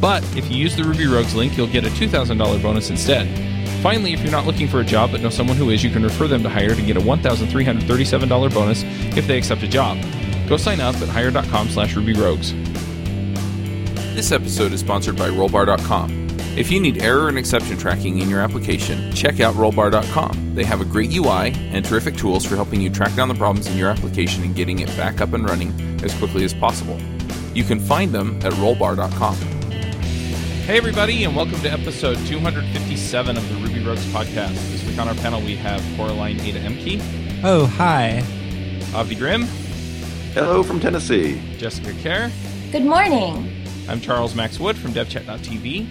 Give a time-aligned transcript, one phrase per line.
[0.00, 3.26] But if you use the Ruby Rogues link, you'll get a $2,000 bonus instead.
[3.82, 6.02] Finally, if you're not looking for a job but know someone who is, you can
[6.02, 8.82] refer them to Hired and get a $1,337 bonus
[9.16, 9.98] if they accept a job.
[10.48, 12.52] Go sign up at hired.com slash rubyrogues.
[14.14, 16.26] This episode is sponsored by rollbar.com.
[16.56, 20.54] If you need error and exception tracking in your application, check out rollbar.com.
[20.54, 23.66] They have a great UI and terrific tools for helping you track down the problems
[23.66, 25.70] in your application and getting it back up and running
[26.02, 26.98] as quickly as possible.
[27.52, 29.55] You can find them at rollbar.com.
[30.66, 34.54] Hey, everybody, and welcome to episode 257 of the Ruby Rogues podcast.
[34.72, 37.00] This week on our panel, we have Coraline Ada Ehmke,
[37.44, 38.20] Oh, hi.
[38.92, 39.42] Avdi Grimm,
[40.34, 41.40] Hello from Tennessee.
[41.56, 42.32] Jessica Kerr.
[42.72, 43.64] Good morning.
[43.88, 45.86] I'm Charles Max Wood from DevChat.tv,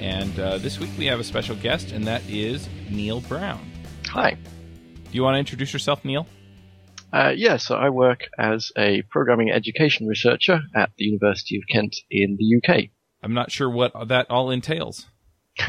[0.00, 3.70] and uh, this week we have a special guest, and that is Neil Brown.
[4.08, 4.32] Hi.
[4.32, 6.26] Do you want to introduce yourself, Neil?
[7.12, 11.94] Uh, yeah, so I work as a programming education researcher at the University of Kent
[12.10, 12.90] in the UK.
[13.22, 15.06] I'm not sure what that all entails.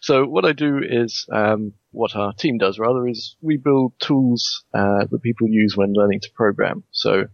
[0.00, 4.64] so what I do is, um, what our team does rather is we build tools
[4.72, 6.84] uh, that people use when learning to program.
[6.92, 7.24] So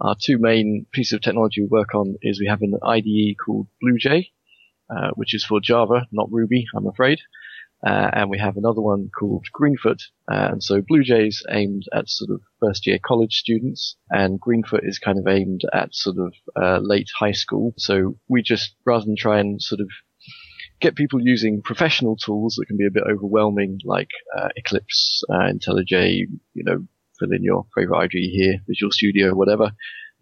[0.00, 3.68] our two main pieces of technology we work on is we have an IDE called
[3.82, 4.30] BlueJ,
[4.90, 7.20] uh, which is for Java, not Ruby, I'm afraid.
[7.84, 10.00] Uh, and we have another one called Greenfoot.
[10.30, 14.86] Uh, and so BlueJ is aimed at sort of first year college students and Greenfoot
[14.86, 17.74] is kind of aimed at sort of uh, late high school.
[17.78, 19.88] So we just, rather than try and sort of
[20.80, 25.50] get people using professional tools that can be a bit overwhelming, like uh, Eclipse, uh,
[25.52, 26.86] IntelliJ, you know,
[27.18, 29.70] fill in your favorite IDE here, Visual Studio, whatever.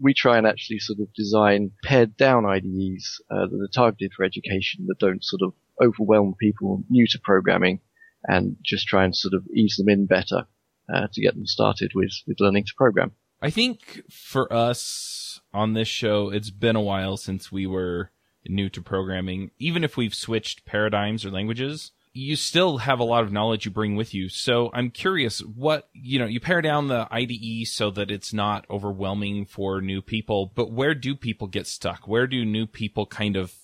[0.01, 4.25] We try and actually sort of design pared down IDEs uh, that are targeted for
[4.25, 5.53] education that don't sort of
[5.83, 7.81] overwhelm people new to programming
[8.25, 10.47] and just try and sort of ease them in better
[10.93, 13.13] uh, to get them started with, with learning to program.
[13.43, 18.11] I think for us on this show, it's been a while since we were
[18.47, 19.51] new to programming.
[19.59, 23.71] Even if we've switched paradigms or languages, you still have a lot of knowledge you
[23.71, 24.29] bring with you.
[24.29, 28.67] So I'm curious what, you know, you pare down the IDE so that it's not
[28.69, 32.09] overwhelming for new people, but where do people get stuck?
[32.09, 33.55] Where do new people kind of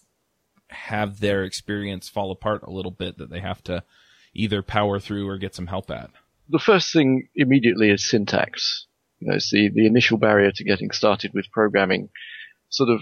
[0.69, 3.83] have their experience fall apart a little bit that they have to
[4.33, 6.11] either power through or get some help at?
[6.49, 8.87] The first thing immediately is syntax.
[9.19, 12.11] You know, it's the, the initial barrier to getting started with programming.
[12.69, 13.01] Sort of,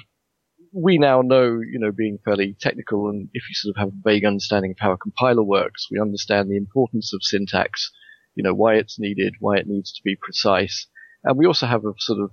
[0.74, 4.02] we now know, you know, being fairly technical and if you sort of have a
[4.02, 7.92] vague understanding of how a compiler works, we understand the importance of syntax,
[8.34, 10.88] you know, why it's needed, why it needs to be precise.
[11.22, 12.32] And we also have a sort of,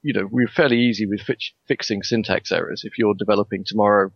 [0.00, 1.36] you know, we're fairly easy with fi-
[1.68, 2.82] fixing syntax errors.
[2.82, 4.10] If you're developing tomorrow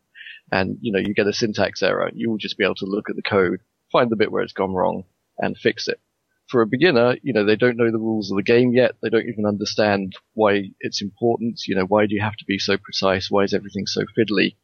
[0.51, 3.11] and, you know, you get a syntax error, you will just be able to look
[3.11, 3.61] at the code,
[3.93, 5.05] find the bit where it's gone wrong
[5.39, 6.01] and fix it.
[6.49, 8.93] For a beginner, you know, they don't know the rules of the game yet.
[9.03, 11.63] They don't even understand why it's important.
[11.67, 13.29] You know, why do you have to be so precise?
[13.31, 14.55] Why is everything so fiddly?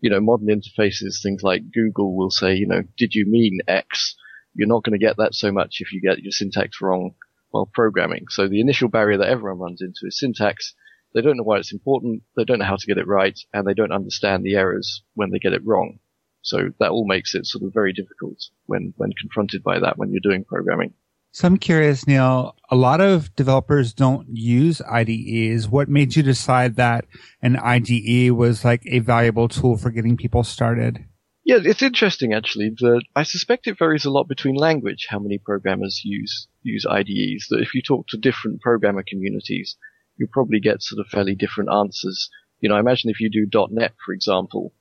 [0.00, 4.16] You know, modern interfaces, things like Google will say, you know, did you mean X?
[4.54, 7.14] You're not going to get that so much if you get your syntax wrong
[7.50, 8.26] while programming.
[8.30, 10.74] So the initial barrier that everyone runs into is syntax.
[11.14, 12.22] They don't know why it's important.
[12.36, 15.30] They don't know how to get it right and they don't understand the errors when
[15.30, 16.00] they get it wrong.
[16.42, 20.10] So that all makes it sort of very difficult when, when confronted by that when
[20.10, 20.94] you're doing programming.
[21.38, 25.68] So I'm curious, Neil, a lot of developers don't use IDEs.
[25.68, 27.04] What made you decide that
[27.40, 31.04] an IDE was like a valuable tool for getting people started?
[31.44, 32.70] Yeah, it's interesting actually.
[32.80, 37.46] That I suspect it varies a lot between language how many programmers use use IDEs.
[37.50, 39.76] That if you talk to different programmer communities,
[40.16, 42.30] you'll probably get sort of fairly different answers.
[42.58, 44.72] You know, I imagine if you do .NET, for example,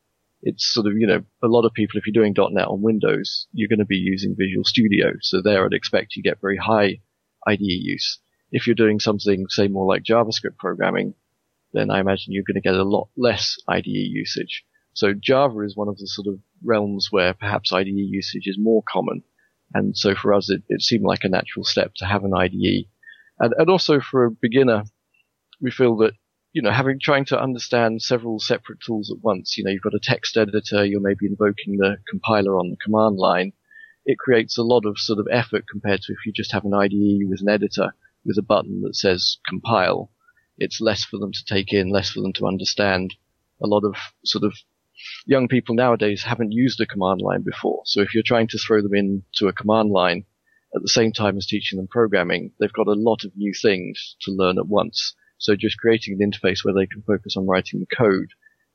[0.47, 3.47] it's sort of, you know, a lot of people, if you're doing .NET on Windows,
[3.51, 5.11] you're going to be using Visual Studio.
[5.19, 7.01] So there I'd expect you get very high
[7.45, 8.19] IDE use.
[8.49, 11.15] If you're doing something, say, more like JavaScript programming,
[11.73, 14.63] then I imagine you're going to get a lot less IDE usage.
[14.94, 18.83] So Java is one of the sort of realms where perhaps IDE usage is more
[18.89, 19.23] common.
[19.73, 22.88] And so for us, it, it seemed like a natural step to have an IDE.
[23.38, 24.83] And, and also for a beginner,
[25.59, 26.13] we feel that
[26.57, 29.59] you know, having trying to understand several separate tools at once.
[29.59, 33.18] You know, you've got a text editor, you're maybe invoking the compiler on the command
[33.18, 33.54] line.
[34.07, 36.74] It creates a lot of sort of effort compared to if you just have an
[36.74, 37.94] IDE with an editor
[38.25, 40.09] with a button that says compile.
[40.57, 43.13] It's less for them to take in, less for them to understand.
[43.62, 43.94] A lot of
[44.25, 44.56] sort of
[45.27, 47.83] young people nowadays haven't used a command line before.
[47.86, 50.25] So if you're trying to throw them into a command line
[50.75, 54.15] at the same time as teaching them programming, they've got a lot of new things
[54.21, 55.13] to learn at once.
[55.38, 58.30] So just creating an interface where they can focus on writing the code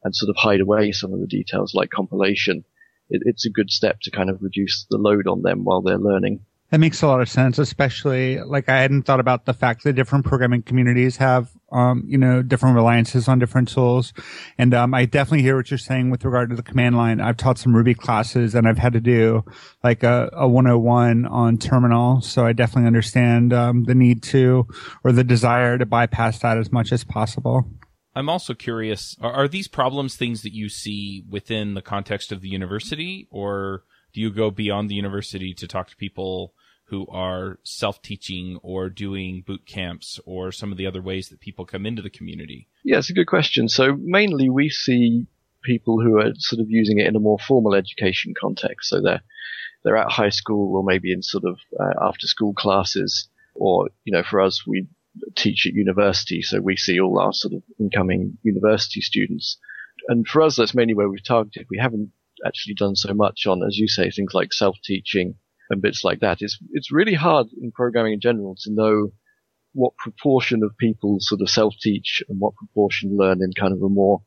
[0.05, 2.65] and sort of hide away some of the details like compilation,
[3.09, 5.99] it, it's a good step to kind of reduce the load on them while they're
[5.99, 6.45] learning.
[6.71, 9.93] That makes a lot of sense, especially like I hadn't thought about the fact that
[9.93, 14.13] different programming communities have, um, you know, different reliances on different tools.
[14.59, 17.21] And, um, I definitely hear what you're saying with regard to the command line.
[17.21, 19.45] I've taught some Ruby classes and I've had to do
[19.83, 22.21] like a, a 101 on terminal.
[22.21, 24.67] So I definitely understand, um, the need to
[25.03, 27.67] or the desire to bypass that as much as possible.
[28.15, 32.43] I'm also curious, are, are these problems things that you see within the context of
[32.43, 36.55] the university or do you go beyond the university to talk to people
[36.93, 41.65] who are self-teaching or doing boot camps or some of the other ways that people
[41.65, 42.69] come into the community?
[42.85, 43.67] Yeah, it's a good question.
[43.71, 45.27] So mainly we see
[45.63, 48.91] people who are sort of using it in a more formal education context.
[48.91, 49.23] So they're
[49.83, 54.13] they're at high school or maybe in sort of uh, after school classes, or you
[54.13, 54.87] know, for us we
[55.35, 59.57] teach at university, so we see all our sort of incoming university students.
[60.09, 61.69] And for us, that's mainly where we've targeted.
[61.71, 62.13] We haven't
[62.45, 65.37] actually done so much on, as you say, things like self-teaching
[65.73, 66.39] and bits like that.
[66.41, 69.09] It's, it's really hard in programming in general to know
[69.73, 73.89] what proportion of people sort of self-teach and what proportion learn in kind of a
[73.89, 74.23] more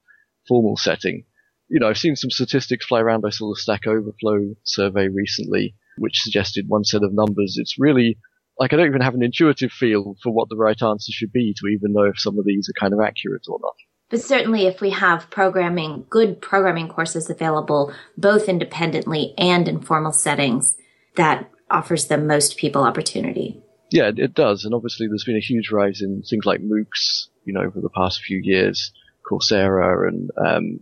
[0.47, 1.25] formal setting.
[1.67, 3.23] You know, I've seen some statistics fly around.
[3.25, 7.57] I saw the Stack Overflow survey recently, which suggested one set of numbers.
[7.59, 8.17] It's really
[8.57, 11.53] like I don't even have an intuitive feel for what the right answer should be
[11.57, 13.73] to even know if some of these are kind of accurate or not.
[14.09, 20.13] But certainly if we have programming, good programming courses available, both independently and in formal
[20.13, 20.77] settings,
[21.15, 23.61] that offers the most people opportunity.
[23.91, 24.65] Yeah, it does.
[24.65, 27.89] And obviously there's been a huge rise in things like MOOCs, you know, over the
[27.89, 28.91] past few years,
[29.29, 30.79] Coursera and, um,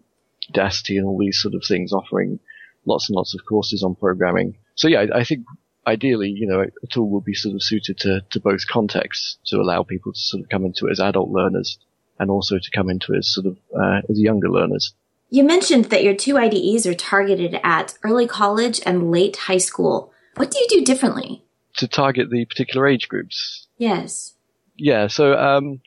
[0.54, 2.40] Udacity and all these sort of things offering
[2.86, 4.58] lots and lots of courses on programming.
[4.76, 5.46] So yeah, I think
[5.88, 9.58] ideally, you know, a tool will be sort of suited to, to both contexts to
[9.58, 11.78] allow people to sort of come into it as adult learners
[12.20, 14.94] and also to come into it as sort of, uh, as younger learners.
[15.30, 20.13] You mentioned that your two IDEs are targeted at early college and late high school.
[20.36, 21.44] What do you do differently?
[21.78, 23.68] To target the particular age groups?
[23.78, 24.36] Yes.
[24.78, 25.82] Yeah, so um,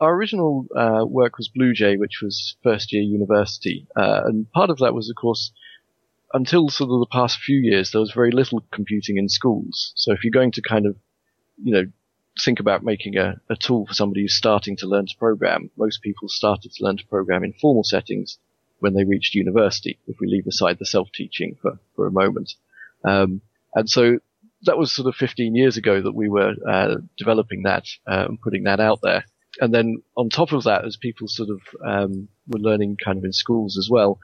[0.00, 3.86] our original uh, work was BlueJ, which was first year university.
[3.96, 5.52] Uh, and part of that was, of course,
[6.32, 9.92] until sort of the past few years, there was very little computing in schools.
[9.96, 10.96] So if you're going to kind of,
[11.62, 11.84] you know,
[12.42, 16.00] think about making a, a tool for somebody who's starting to learn to program, most
[16.02, 18.38] people started to learn to program in formal settings
[18.78, 22.54] when they reached university, if we leave aside the self-teaching for, for a moment.
[23.04, 23.42] Um,
[23.74, 24.18] and so
[24.64, 28.40] that was sort of 15 years ago that we were uh, developing that uh, and
[28.40, 29.24] putting that out there.
[29.60, 33.24] And then on top of that, as people sort of um, were learning kind of
[33.24, 34.18] in schools as well,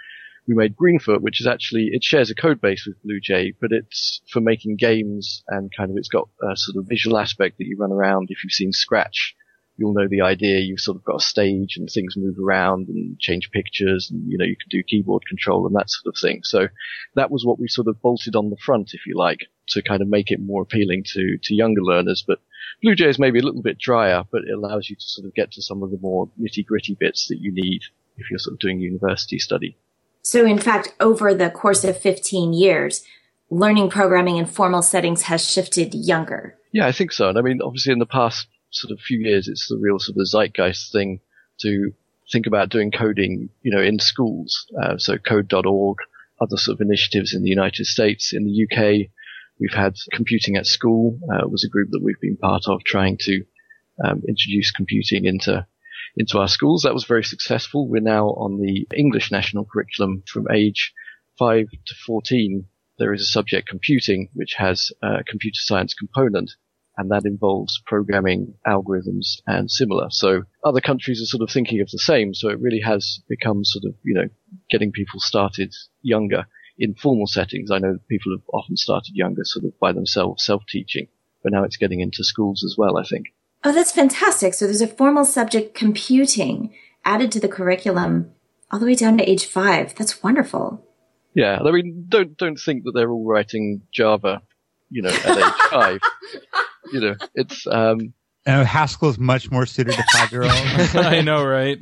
[0.47, 4.23] we made Greenfoot, which is actually it shares a code base with BlueJ, but it's
[4.33, 7.77] for making games and kind of it's got a sort of visual aspect that you
[7.79, 8.29] run around.
[8.31, 9.35] If you've seen Scratch,
[9.79, 10.59] you'll know the idea.
[10.59, 14.37] You've sort of got a stage and things move around and change pictures and, you
[14.37, 16.41] know, you can do keyboard control and that sort of thing.
[16.43, 16.69] So
[17.15, 20.03] that was what we sort of bolted on the front, if you like, to kind
[20.03, 22.25] of make it more appealing to, to younger learners.
[22.27, 22.41] But
[22.85, 25.53] BlueJ is maybe a little bit drier, but it allows you to sort of get
[25.53, 27.83] to some of the more nitty gritty bits that you need
[28.17, 29.77] if you're sort of doing university study.
[30.23, 33.05] So in fact, over the course of 15 years,
[33.49, 36.57] learning programming in formal settings has shifted younger.
[36.73, 37.29] Yeah, I think so.
[37.29, 40.17] And I mean, obviously in the past sort of few years, it's the real sort
[40.19, 41.21] of zeitgeist thing
[41.61, 41.93] to
[42.31, 44.67] think about doing coding, you know, in schools.
[44.81, 45.99] Uh, so code.org,
[46.41, 48.33] other sort of initiatives in the United States.
[48.33, 49.11] In the UK,
[49.59, 53.17] we've had computing at school, uh, was a group that we've been part of trying
[53.21, 53.45] to
[54.05, 55.67] um, introduce computing into
[56.17, 56.83] into our schools.
[56.83, 57.89] That was very successful.
[57.89, 60.93] We're now on the English national curriculum from age
[61.39, 62.67] 5 to 14.
[62.99, 66.51] There is a subject computing, which has a computer science component
[66.99, 70.09] and that involves programming algorithms and similar.
[70.11, 72.35] So other countries are sort of thinking of the same.
[72.35, 74.29] So it really has become sort of, you know,
[74.69, 77.71] getting people started younger in formal settings.
[77.71, 81.07] I know people have often started younger sort of by themselves, self-teaching,
[81.43, 83.27] but now it's getting into schools as well, I think.
[83.63, 84.55] Oh, that's fantastic.
[84.55, 86.75] So there's a formal subject computing
[87.05, 88.33] added to the curriculum
[88.73, 89.95] all the way down to age five.
[89.95, 90.85] That's wonderful.
[91.35, 91.61] Yeah.
[91.65, 94.43] I mean, don't, don't think that they're all writing Java,
[94.91, 96.01] you know, at age five.
[96.93, 98.15] You know, it's um.
[98.47, 100.57] Uh, Haskell is much more suited to five year olds.
[100.95, 101.79] I know, right?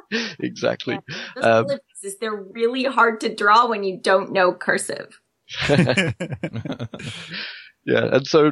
[0.40, 0.98] exactly.
[1.36, 1.66] Yeah, um,
[2.02, 5.20] is they're really hard to draw when you don't know cursive.
[5.68, 6.10] yeah,
[7.86, 8.50] and so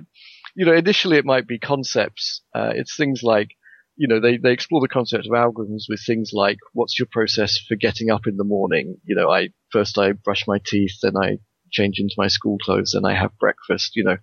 [0.54, 2.42] you know, initially it might be concepts.
[2.54, 3.48] Uh, it's things like
[3.96, 7.58] you know, they, they explore the concept of algorithms with things like, what's your process
[7.58, 8.98] for getting up in the morning?
[9.04, 11.38] You know, I, first I brush my teeth, then I
[11.72, 14.18] change into my school clothes, then I have breakfast, you know,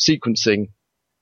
[0.00, 0.68] sequencing, uh,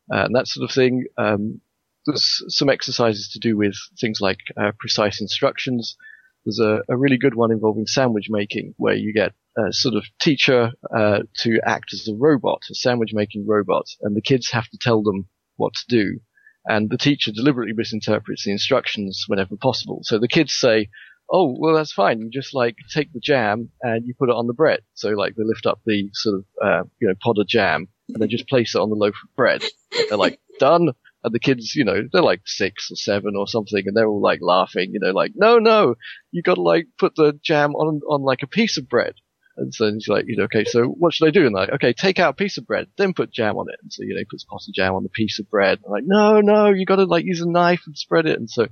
[0.09, 1.07] and that sort of thing.
[1.17, 1.61] Um,
[2.07, 5.97] there's some exercises to do with things like uh, precise instructions.
[6.45, 10.05] There's a, a, really good one involving sandwich making, where you get a sort of
[10.21, 14.69] teacher uh, to act as a robot, a sandwich making robot, and the kids have
[14.69, 16.21] to tell them what to do
[16.67, 20.01] and the teacher deliberately misinterprets the instructions whenever possible.
[20.03, 20.89] So the kids say,
[21.31, 22.21] "Oh, well, that's fine.
[22.21, 25.35] You just like take the jam and you put it on the bread." So like
[25.37, 28.49] they lift up the sort of uh, you know pod of jam and they just
[28.49, 29.65] place it on the loaf of bread.
[30.09, 30.91] they're like, "Done."
[31.23, 34.21] And the kids, you know, they're like six or seven or something, and they're all
[34.21, 35.95] like laughing, you know, like, "No, no,
[36.31, 39.15] you got to like put the jam on on like a piece of bread."
[39.57, 41.47] And so he's like, you know, okay, so what should I do?
[41.47, 43.79] And like, okay, take out a piece of bread, then put jam on it.
[43.83, 45.79] And so, you know, he puts pot of jam on the piece of bread.
[45.85, 48.39] I'm like, no, no, you gotta like use a knife and spread it.
[48.39, 48.67] And so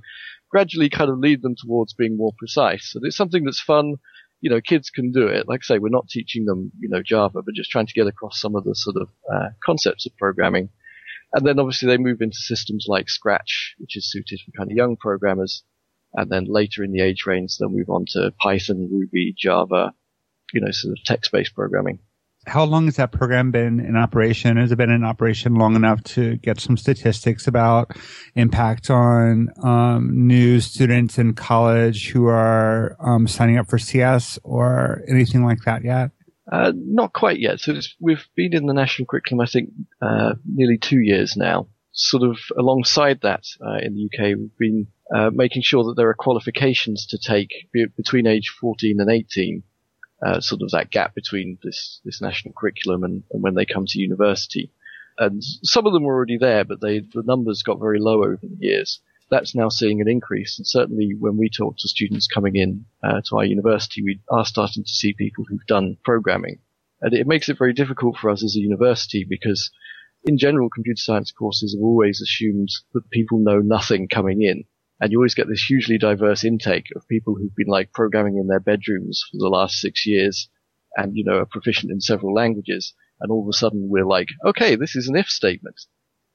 [0.49, 2.91] gradually kind of lead them towards being more precise.
[2.91, 3.95] So it's something that's fun.
[4.43, 5.47] You know, kids can do it.
[5.47, 8.07] Like I say, we're not teaching them, you know, Java, but just trying to get
[8.07, 10.67] across some of the sort of, uh, concepts of programming.
[11.31, 14.75] And then obviously they move into systems like Scratch, which is suited for kind of
[14.75, 15.63] young programmers.
[16.13, 19.93] And then later in the age range, they'll move on to Python, Ruby, Java,
[20.53, 21.99] you know, sort of text-based programming.
[22.45, 24.57] How long has that program been in operation?
[24.57, 27.95] Has it been in operation long enough to get some statistics about
[28.35, 35.03] impact on um, new students in college who are um, signing up for CS or
[35.07, 36.11] anything like that yet?
[36.51, 37.61] Uh, not quite yet.
[37.61, 39.69] So we've been in the national curriculum, I think,
[40.01, 41.67] uh, nearly two years now.
[41.93, 46.09] Sort of alongside that, uh, in the UK, we've been uh, making sure that there
[46.09, 47.51] are qualifications to take
[47.95, 49.63] between age 14 and 18
[50.25, 53.85] uh, sort of that gap between this this national curriculum and, and, when they come
[53.85, 54.71] to university.
[55.17, 58.39] And some of them were already there, but they the numbers got very low over
[58.41, 58.99] the years.
[59.29, 63.21] That's now seeing an increase, and certainly when we talk to students coming in uh,
[63.29, 66.59] to our university, we are starting to see people who've done programming,
[67.01, 69.71] and it makes it very difficult for us as a university because
[70.25, 74.63] in general, computer science courses have always assumed that people know nothing coming in
[75.03, 78.47] and you always get this hugely diverse intake of people who've been like programming in
[78.47, 80.47] their bedrooms for the last six years
[80.95, 82.93] and, you know, are proficient in several languages.
[83.19, 85.75] And all of a sudden we're like, okay, this is an if statement.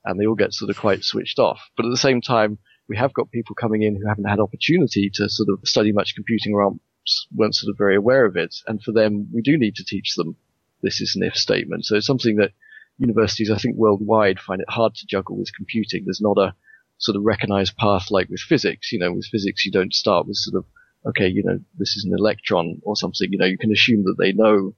[0.04, 1.62] And they all get sort of quite switched off.
[1.78, 2.58] But at the same time,
[2.90, 6.14] we have got people coming in who haven't had opportunity to sort of study much
[6.14, 6.74] computing or
[7.34, 8.54] weren't sort of very aware of it.
[8.66, 10.36] And for them, we do need to teach them
[10.82, 11.86] this is an if statement.
[11.86, 12.52] So it's something that
[12.98, 16.02] universities, I think worldwide find it hard to juggle with computing.
[16.04, 16.54] There's not a,
[16.98, 18.92] sort of recognized path like with physics.
[18.92, 22.04] You know, with physics, you don't start with sort of, okay, you know, this is
[22.04, 23.28] an electron or something.
[23.30, 24.74] You know, you can assume that they know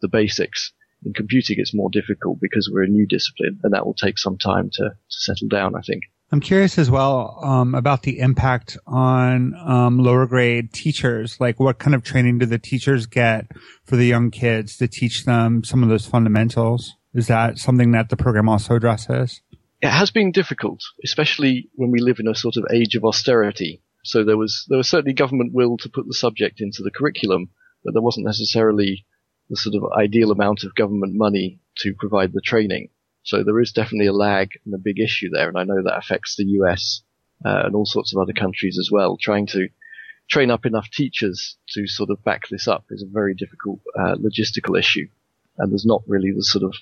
[0.00, 0.72] the basics.
[1.04, 4.38] In computing, it's more difficult because we're a new discipline and that will take some
[4.38, 6.04] time to, to settle down, I think.
[6.30, 11.38] I'm curious as well um, about the impact on um, lower grade teachers.
[11.38, 13.48] Like, what kind of training do the teachers get
[13.84, 16.94] for the young kids to teach them some of those fundamentals?
[17.12, 19.42] Is that something that the program also addresses?
[19.82, 23.82] It has been difficult, especially when we live in a sort of age of austerity.
[24.04, 27.50] So there was there was certainly government will to put the subject into the curriculum,
[27.84, 29.04] but there wasn't necessarily
[29.50, 32.90] the sort of ideal amount of government money to provide the training.
[33.24, 35.98] So there is definitely a lag and a big issue there, and I know that
[35.98, 37.02] affects the US
[37.44, 39.16] uh, and all sorts of other countries as well.
[39.20, 39.68] Trying to
[40.28, 44.14] train up enough teachers to sort of back this up is a very difficult uh,
[44.14, 45.08] logistical issue,
[45.58, 46.74] and there's not really the sort of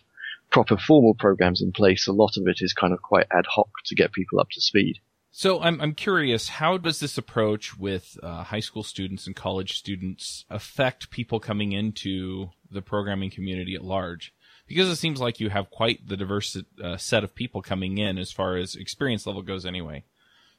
[0.50, 2.06] proper formal programs in place.
[2.06, 4.60] A lot of it is kind of quite ad hoc to get people up to
[4.60, 4.96] speed.
[5.32, 9.78] So I'm I'm curious, how does this approach with uh, high school students and college
[9.78, 14.34] students affect people coming into the programming community at large?
[14.66, 18.18] Because it seems like you have quite the diverse uh, set of people coming in
[18.18, 20.04] as far as experience level goes, anyway.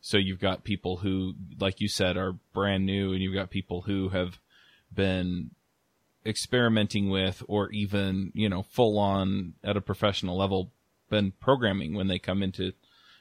[0.02, 3.82] So you've got people who, like you said, are brand new, and you've got people
[3.82, 4.40] who have
[4.94, 5.52] been
[6.26, 10.72] experimenting with or even, you know, full on at a professional level
[11.10, 12.74] been programming when they come into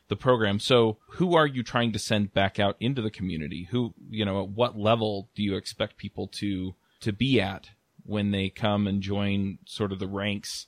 [0.08, 0.58] the program.
[0.58, 3.68] So who are you trying to send back out into the community?
[3.70, 7.70] Who, you know, at what level do you expect people to, to be at
[8.04, 10.66] when they come and join sort of the ranks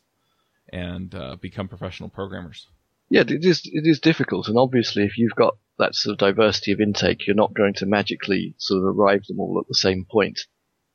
[0.68, 2.68] and uh, become professional programmers?
[3.10, 4.48] Yeah, it is, it is difficult.
[4.48, 7.86] And obviously if you've got that sort of diversity of intake, you're not going to
[7.86, 10.40] magically sort of arrive them all at the same point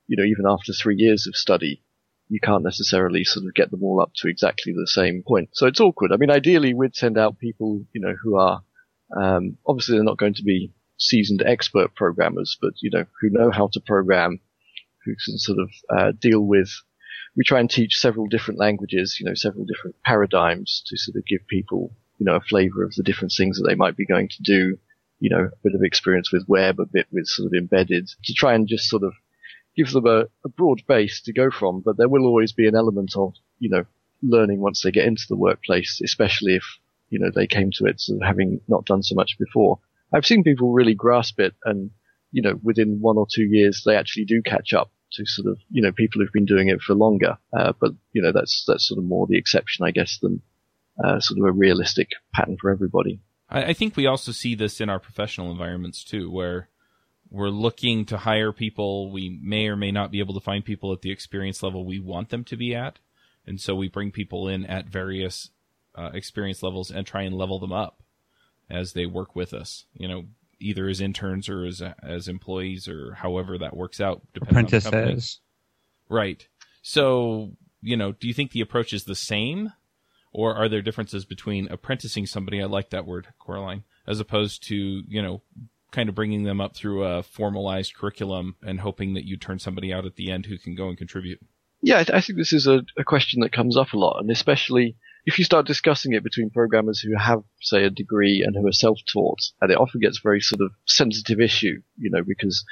[0.07, 1.83] you know, even after three years of study,
[2.29, 5.49] you can't necessarily sort of get them all up to exactly the same point.
[5.53, 6.11] So it's awkward.
[6.11, 8.63] I mean, ideally we'd send out people, you know, who are,
[9.15, 13.51] um, obviously they're not going to be seasoned expert programmers, but, you know, who know
[13.51, 14.41] how to program,
[15.05, 16.69] who can sort of, uh, deal with,
[17.37, 21.25] we try and teach several different languages, you know, several different paradigms to sort of
[21.25, 24.27] give people, you know, a flavor of the different things that they might be going
[24.27, 24.77] to do.
[25.19, 28.33] you know, a bit of experience with web, a bit with sort of embedded to
[28.33, 29.13] try and just sort of
[29.77, 31.81] give them a, a broad base to go from.
[31.85, 33.85] But there will always be an element of, you know,
[34.21, 36.63] learning once they get into the workplace, especially if,
[37.09, 39.79] you know, they came to it sort of having not done so much before.
[40.11, 41.91] I've seen people really grasp it and,
[42.31, 45.59] you know, within one or two years, they actually do catch up to sort of,
[45.69, 47.37] you know, people who've been doing it for longer.
[47.57, 50.41] Uh, but, you know, that's, that's sort of more the exception, I guess, than,
[51.03, 53.21] uh, sort of a realistic pattern for everybody.
[53.49, 56.69] I, I think we also see this in our professional environments too, where
[57.29, 59.11] we're looking to hire people.
[59.11, 61.99] We may or may not be able to find people at the experience level we
[61.99, 62.99] want them to be at.
[63.45, 65.49] And so we bring people in at various
[65.95, 68.03] uh, experience levels and try and level them up
[68.69, 69.85] as they work with us.
[69.93, 70.25] You know,
[70.59, 74.21] either as interns or as as employees or however that works out.
[74.41, 75.39] Apprentices,
[76.09, 76.47] right?
[76.81, 79.73] So, you know, do you think the approach is the same,
[80.31, 82.61] or are there differences between apprenticing somebody?
[82.61, 85.41] I like that word, Coraline, as opposed to you know,
[85.97, 89.91] kind of bringing them up through a formalized curriculum and hoping that you turn somebody
[89.91, 91.39] out at the end who can go and contribute.
[91.81, 94.19] Yeah, I, th- I think this is a, a question that comes up a lot,
[94.19, 98.55] and especially if you start discussing it between programmers who have, say, a degree and
[98.55, 102.63] who are self-taught, and it often gets very sort of sensitive issue, you know, because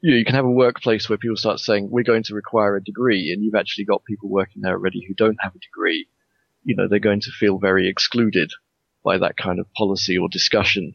[0.00, 2.76] you, know, you can have a workplace where people start saying, we're going to require
[2.76, 6.06] a degree, and you've actually got people working there already who don't have a degree.
[6.62, 8.52] You know, they're going to feel very excluded
[9.04, 10.94] by that kind of policy or discussion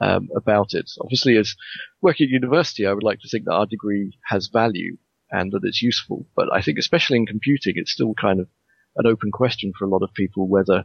[0.00, 0.90] um, about it.
[1.00, 1.54] Obviously, as
[2.00, 4.96] working at university, I would like to think that our degree has value
[5.30, 8.48] and that it's useful, but I think especially in computing, it's still kind of
[8.96, 10.84] an open question for a lot of people whether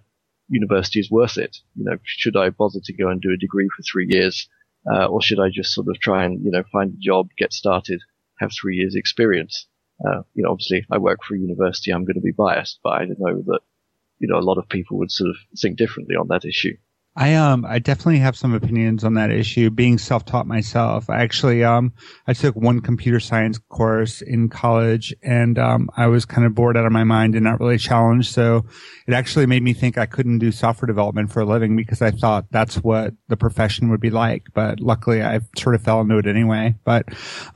[0.49, 1.57] university is worth it.
[1.75, 4.47] You know, should I bother to go and do a degree for three years,
[4.91, 7.53] uh, or should I just sort of try and you know find a job, get
[7.53, 8.01] started,
[8.39, 9.67] have three years experience?
[10.05, 12.89] Uh, you know, obviously I work for a university, I'm going to be biased, but
[12.89, 13.61] I know that
[14.19, 16.77] you know a lot of people would sort of think differently on that issue.
[17.17, 19.69] I um I definitely have some opinions on that issue.
[19.69, 21.93] Being self-taught myself, I actually um
[22.27, 26.75] I took one computer science course in college, and um I was kind of bored
[26.75, 28.33] out of my mind and not really challenged.
[28.33, 28.65] So
[29.07, 32.11] it actually made me think I couldn't do software development for a living because I
[32.11, 34.47] thought that's what the profession would be like.
[34.53, 36.75] But luckily, I sort of fell into it anyway.
[36.83, 37.05] But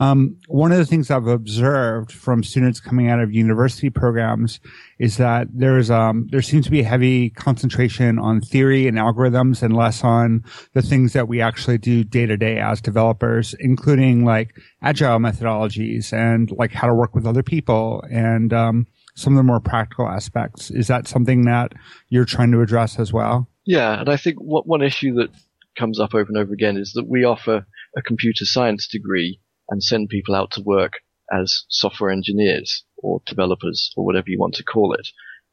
[0.00, 4.58] um one of the things I've observed from students coming out of university programs
[5.00, 9.62] is that there's um there seems to be a heavy concentration on theory and algorithms
[9.62, 14.24] and less on the things that we actually do day to day as developers, including
[14.24, 19.38] like agile methodologies and like how to work with other people and um, some of
[19.38, 20.70] the more practical aspects.
[20.70, 21.72] Is that something that
[22.10, 23.48] you're trying to address as well?
[23.64, 25.30] Yeah, and I think what one issue that
[25.78, 29.82] comes up over and over again is that we offer a computer science degree and
[29.82, 30.92] send people out to work
[31.32, 35.08] as software engineers or developers or whatever you want to call it.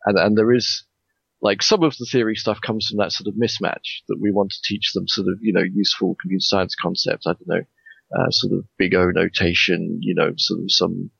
[0.05, 0.83] And, and there is
[1.41, 4.51] like some of the theory stuff comes from that sort of mismatch that we want
[4.51, 7.27] to teach them sort of, you know, useful computer science concepts.
[7.27, 7.63] I don't know,
[8.17, 11.11] uh, sort of big O notation, you know, sort of some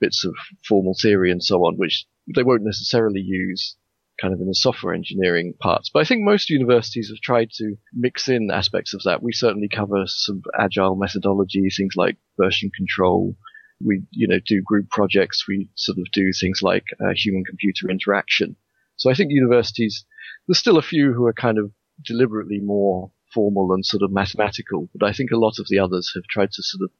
[0.00, 0.34] bits of
[0.68, 3.76] formal theory and so on, which they won't necessarily use
[4.20, 5.90] kind of in the software engineering parts.
[5.92, 9.22] But I think most universities have tried to mix in aspects of that.
[9.22, 13.36] We certainly cover some agile methodology, things like version control.
[13.84, 15.44] We, you know, do group projects.
[15.46, 18.56] We sort of do things like uh, human computer interaction.
[18.96, 20.04] So I think universities,
[20.46, 21.72] there's still a few who are kind of
[22.04, 26.12] deliberately more formal and sort of mathematical, but I think a lot of the others
[26.14, 26.90] have tried to sort of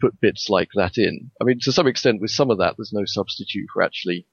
[0.00, 1.30] put bits like that in.
[1.40, 4.26] I mean, to some extent, with some of that, there's no substitute for actually,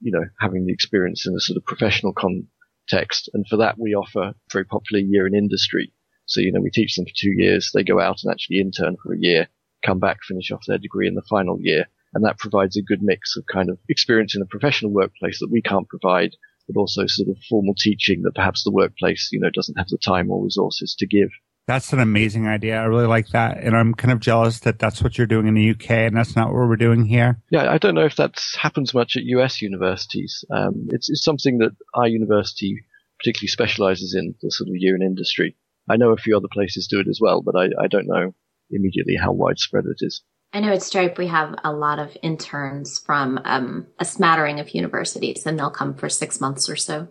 [0.00, 3.30] you know, having the experience in a sort of professional context.
[3.32, 5.92] And for that, we offer very popular year in industry.
[6.26, 7.70] So, you know, we teach them for two years.
[7.74, 9.48] They go out and actually intern for a year,
[9.84, 11.86] come back, finish off their degree in the final year.
[12.12, 15.50] And that provides a good mix of kind of experience in a professional workplace that
[15.50, 16.32] we can't provide
[16.72, 19.98] but also sort of formal teaching that perhaps the workplace, you know, doesn't have the
[19.98, 21.30] time or resources to give.
[21.66, 22.80] That's an amazing idea.
[22.80, 23.58] I really like that.
[23.58, 26.34] And I'm kind of jealous that that's what you're doing in the UK and that's
[26.34, 27.40] not what we're doing here.
[27.50, 30.44] Yeah, I don't know if that happens much at US universities.
[30.50, 32.76] Um, it's, it's something that our university
[33.18, 35.56] particularly specializes in, the sort of year in industry.
[35.88, 38.34] I know a few other places do it as well, but I, I don't know
[38.70, 40.22] immediately how widespread it is.
[40.52, 44.74] I know at Stripe we have a lot of interns from um, a smattering of
[44.74, 47.08] universities, and they'll come for six months or so.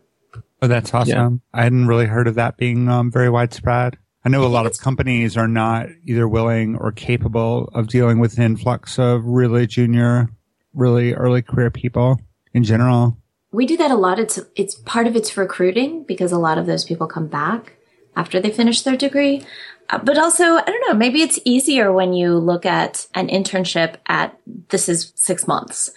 [0.62, 1.41] Oh, that's awesome!
[1.54, 1.60] Yeah.
[1.60, 3.98] I hadn't really heard of that being um, very widespread.
[4.26, 8.38] I know a lot of companies are not either willing or capable of dealing with
[8.38, 10.30] an influx of really junior,
[10.74, 12.19] really early career people
[12.54, 13.17] in general.
[13.52, 14.19] We do that a lot.
[14.19, 17.78] It's it's part of its recruiting because a lot of those people come back
[18.19, 19.45] after they finish their degree.
[19.89, 23.95] Uh, but also, I don't know, maybe it's easier when you look at an internship
[24.08, 24.38] at
[24.69, 25.89] this is six months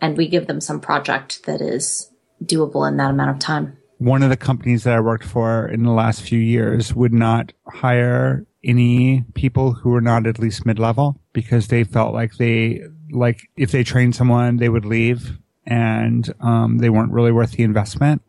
[0.00, 2.10] and we give them some project that is
[2.44, 3.78] doable in that amount of time.
[3.98, 7.52] One of the companies that I worked for in the last few years would not
[7.66, 12.82] hire any people who were not at least mid level because they felt like they
[13.10, 17.62] like if they trained someone they would leave and um, they weren't really worth the
[17.62, 18.22] investment,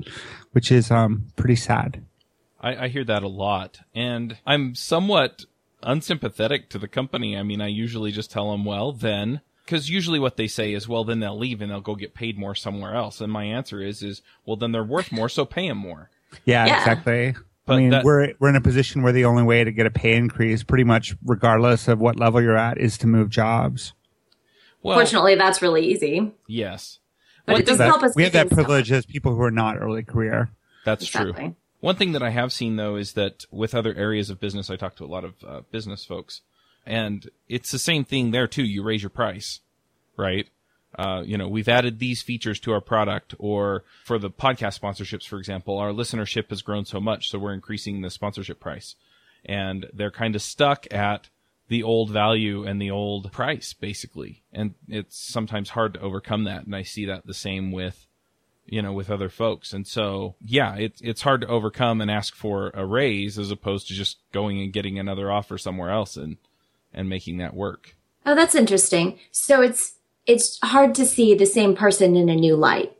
[0.51, 2.03] which is um, pretty sad.
[2.63, 5.45] I, I hear that a lot, and I'm somewhat
[5.83, 7.37] unsympathetic to the company.
[7.37, 10.87] I mean, I usually just tell them, well, then because usually what they say is,
[10.87, 13.21] well, then they'll leave and they'll go get paid more somewhere else.
[13.21, 16.09] And my answer is, is well, then they're worth more, so pay them more.
[16.45, 16.79] Yeah, yeah.
[16.79, 17.35] exactly.
[17.65, 19.85] But I mean, that, we're we're in a position where the only way to get
[19.85, 23.93] a pay increase, pretty much regardless of what level you're at, is to move jobs.
[24.81, 26.33] Well, Fortunately, that's really easy.
[26.45, 26.99] Yes,
[27.45, 28.15] but it doesn't help us.
[28.15, 30.49] We have that privilege as people who are not early career.
[30.83, 31.33] That's exactly.
[31.33, 31.55] true.
[31.83, 34.77] One thing that I have seen though is that with other areas of business, I
[34.77, 36.39] talk to a lot of uh, business folks,
[36.85, 38.63] and it's the same thing there too.
[38.63, 39.59] You raise your price,
[40.15, 40.47] right?
[40.97, 45.27] Uh, you know, we've added these features to our product, or for the podcast sponsorships,
[45.27, 48.95] for example, our listenership has grown so much, so we're increasing the sponsorship price.
[49.43, 51.27] And they're kind of stuck at
[51.67, 54.43] the old value and the old price, basically.
[54.53, 56.65] And it's sometimes hard to overcome that.
[56.65, 58.07] And I see that the same with,
[58.65, 59.73] you know, with other folks.
[59.73, 63.87] And so, yeah, it's, it's hard to overcome and ask for a raise as opposed
[63.87, 66.37] to just going and getting another offer somewhere else and,
[66.93, 67.95] and making that work.
[68.25, 69.19] Oh, that's interesting.
[69.31, 69.95] So it's,
[70.25, 72.95] it's hard to see the same person in a new light.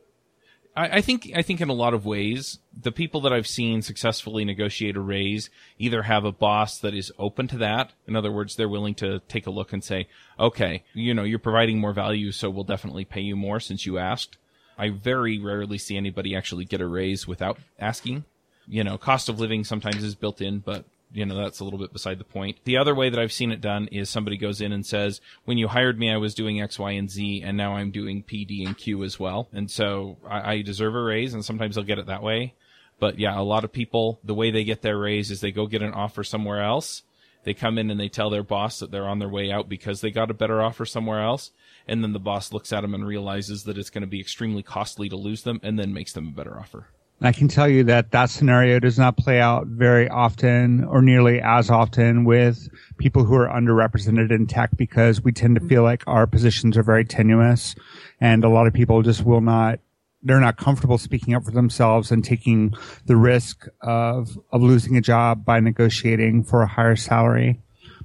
[0.76, 3.82] I, I think I think in a lot of ways, the people that I've seen
[3.82, 7.92] successfully negotiate a raise either have a boss that is open to that.
[8.06, 11.38] In other words, they're willing to take a look and say, okay, you know, you're
[11.38, 14.36] providing more value, so we'll definitely pay you more since you asked.
[14.78, 18.24] I very rarely see anybody actually get a raise without asking.
[18.66, 21.78] You know, cost of living sometimes is built in, but you know, that's a little
[21.78, 22.58] bit beside the point.
[22.64, 25.58] The other way that I've seen it done is somebody goes in and says, when
[25.58, 28.44] you hired me, I was doing X, Y, and Z, and now I'm doing P,
[28.44, 29.48] D, and Q as well.
[29.52, 32.54] And so I, I deserve a raise, and sometimes they'll get it that way.
[32.98, 35.66] But yeah, a lot of people, the way they get their raise is they go
[35.66, 37.02] get an offer somewhere else.
[37.44, 40.00] They come in and they tell their boss that they're on their way out because
[40.00, 41.52] they got a better offer somewhere else.
[41.86, 44.62] And then the boss looks at them and realizes that it's going to be extremely
[44.62, 46.88] costly to lose them and then makes them a better offer.
[47.20, 51.40] I can tell you that that scenario does not play out very often or nearly
[51.40, 52.68] as often with
[52.98, 56.82] people who are underrepresented in tech because we tend to feel like our positions are
[56.82, 57.76] very tenuous
[58.20, 59.78] and a lot of people just will not
[60.24, 62.74] they're not comfortable speaking up for themselves and taking
[63.06, 67.60] the risk of of losing a job by negotiating for a higher salary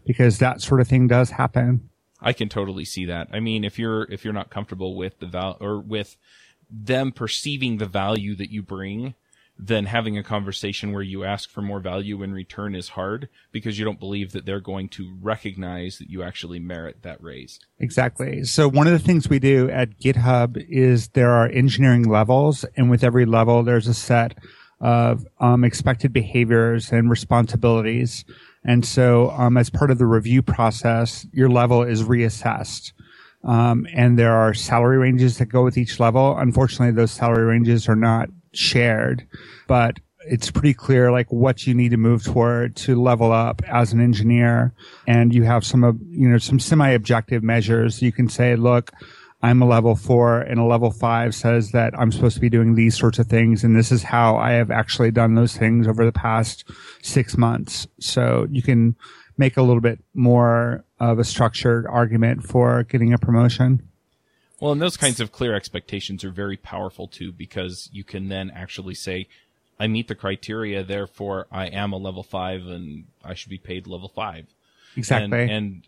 [0.06, 1.89] because that sort of thing does happen.
[2.22, 3.30] I can totally see that.
[3.32, 6.18] I mean, if you're if you're not comfortable with the val or with
[6.70, 9.16] them perceiving the value that you bring
[9.60, 13.78] then having a conversation where you ask for more value in return is hard because
[13.78, 17.60] you don't believe that they're going to recognize that you actually merit that raise.
[17.78, 18.46] Exactly.
[18.46, 22.90] So one of the things we do at GitHub is there are engineering levels and
[22.90, 24.38] with every level there's a set
[24.80, 28.24] of um, expected behaviors and responsibilities.
[28.66, 32.92] And so um, as part of the review process, your level is reassessed.
[33.44, 36.38] Um, and there are salary ranges that go with each level.
[36.38, 39.26] Unfortunately, those salary ranges are not shared,
[39.68, 43.94] but it's pretty clear like what you need to move toward to level up as
[43.94, 44.74] an engineer.
[45.08, 48.02] And you have some of, you know, some semi-objective measures.
[48.02, 48.92] You can say, look,
[49.42, 52.76] I'm a level four and a level five says that I'm supposed to be doing
[52.76, 53.64] these sorts of things.
[53.64, 56.66] And this is how I have actually done those things over the past
[57.02, 57.88] six months.
[58.00, 58.96] So you can
[59.38, 63.88] make a little bit more of a structured argument for getting a promotion.
[64.60, 68.52] Well, and those kinds of clear expectations are very powerful too, because you can then
[68.54, 69.28] actually say,
[69.80, 73.88] I meet the criteria, therefore I am a level five and I should be paid
[73.88, 74.48] level five.
[74.98, 75.44] Exactly.
[75.44, 75.84] And, and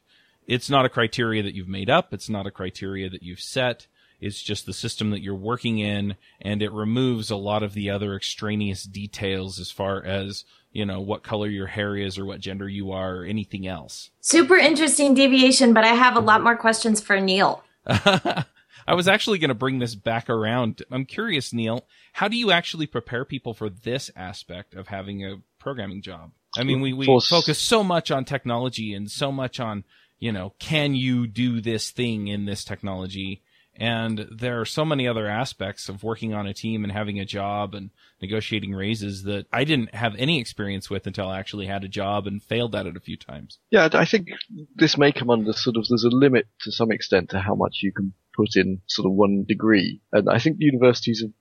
[0.48, 2.14] it's not a criteria that you've made up.
[2.14, 3.88] It's not a criteria that you've set.
[4.20, 7.90] It's just the system that you're working in and it removes a lot of the
[7.90, 12.40] other extraneous details as far as you know, what color your hair is or what
[12.40, 14.10] gender you are or anything else.
[14.22, 17.64] Super interesting deviation, but I have a lot more questions for Neil.
[17.86, 20.82] I was actually going to bring this back around.
[20.90, 25.42] I'm curious, Neil, how do you actually prepare people for this aspect of having a
[25.60, 26.32] programming job?
[26.58, 29.86] I mean, we, we focus so much on technology and so much on,
[30.22, 33.42] you know, can you do this thing in this technology?
[33.76, 37.26] And there are so many other aspects of working on a team and having a
[37.26, 37.90] job and
[38.22, 42.28] negotiating raises that I didn't have any experience with until I actually had a job
[42.28, 43.58] and failed at it a few times.
[43.72, 44.28] Yeah, I think
[44.76, 47.80] this may come under sort of, there's a limit to some extent to how much
[47.82, 50.02] you can put in sort of one degree.
[50.12, 51.32] And I think universities have,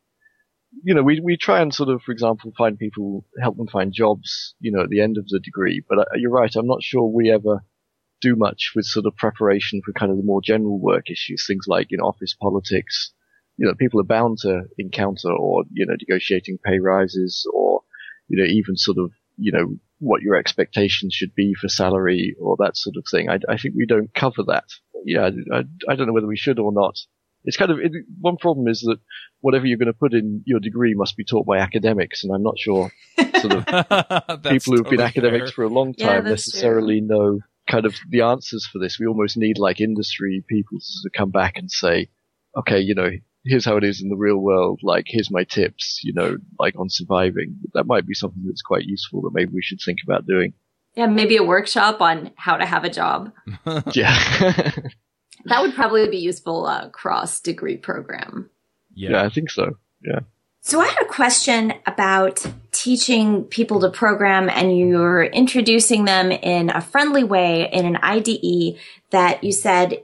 [0.85, 3.93] you know, we, we try and sort of, for example, find people, help them find
[3.93, 5.83] jobs, you know, at the end of the degree.
[5.87, 7.65] But you're right, I'm not sure we ever
[8.21, 11.65] do much with sort of preparation for kind of the more general work issues, things
[11.67, 13.13] like, you know, office politics.
[13.57, 17.83] You know, people are bound to encounter or, you know, negotiating pay rises or,
[18.29, 22.57] you know, even sort of you know, what your expectations should be for salary or
[22.59, 23.29] that sort of thing.
[23.29, 24.65] I, I think we don't cover that.
[25.05, 26.97] Yeah, I, I, don't know whether we should or not.
[27.45, 28.99] It's kind of, it, one problem is that
[29.41, 32.43] whatever you're going to put in your degree must be taught by academics, and I'm
[32.43, 32.93] not sure
[33.41, 33.65] sort of
[34.43, 37.09] people who've totally been academics for a long time yeah, necessarily true.
[37.09, 38.99] know kind of the answers for this.
[38.99, 42.09] We almost need like industry people to come back and say,
[42.57, 43.11] okay, you know,
[43.45, 44.81] here's how it is in the real world.
[44.83, 47.57] Like, here's my tips, you know, like on surviving.
[47.75, 50.53] That might be something that's quite useful that maybe we should think about doing.
[50.97, 53.33] Yeah, maybe a workshop on how to have a job.
[53.93, 54.19] yeah.
[55.45, 58.51] that would probably be useful uh, cross degree program.
[58.95, 59.11] Yeah.
[59.11, 59.77] yeah, I think so.
[60.03, 60.21] Yeah.
[60.63, 62.45] So I had a question about
[62.83, 68.79] teaching people to program and you're introducing them in a friendly way in an IDE
[69.11, 70.03] that you said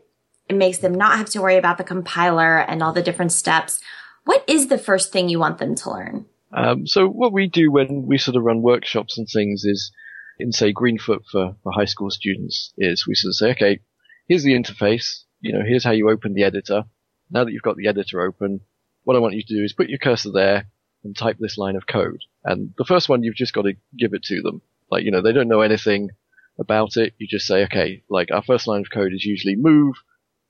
[0.48, 3.80] it makes them not have to worry about the compiler and all the different steps.
[4.24, 6.26] What is the first thing you want them to learn?
[6.52, 9.90] Um, so what we do when we sort of run workshops and things is,
[10.38, 13.80] in say Greenfoot for, for high school students, is we sort of say, okay,
[14.28, 15.22] here's the interface.
[15.40, 16.84] You know, here's how you open the editor.
[17.30, 18.60] Now that you've got the editor open,
[19.04, 20.66] what I want you to do is put your cursor there
[21.06, 22.20] and type this line of code.
[22.44, 24.60] And the first one, you've just got to give it to them.
[24.90, 26.10] Like, you know, they don't know anything
[26.58, 27.14] about it.
[27.18, 29.96] You just say, okay, like our first line of code is usually move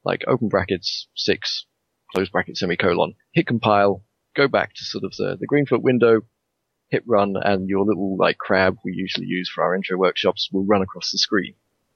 [0.05, 1.67] like open brackets six,
[2.15, 4.05] close bracket semicolon, hit compile,
[4.37, 6.21] go back to sort of the, the Greenfoot window,
[6.91, 10.65] hit run, and your little like crab we usually use for our intro workshops will
[10.65, 11.55] run across the screen.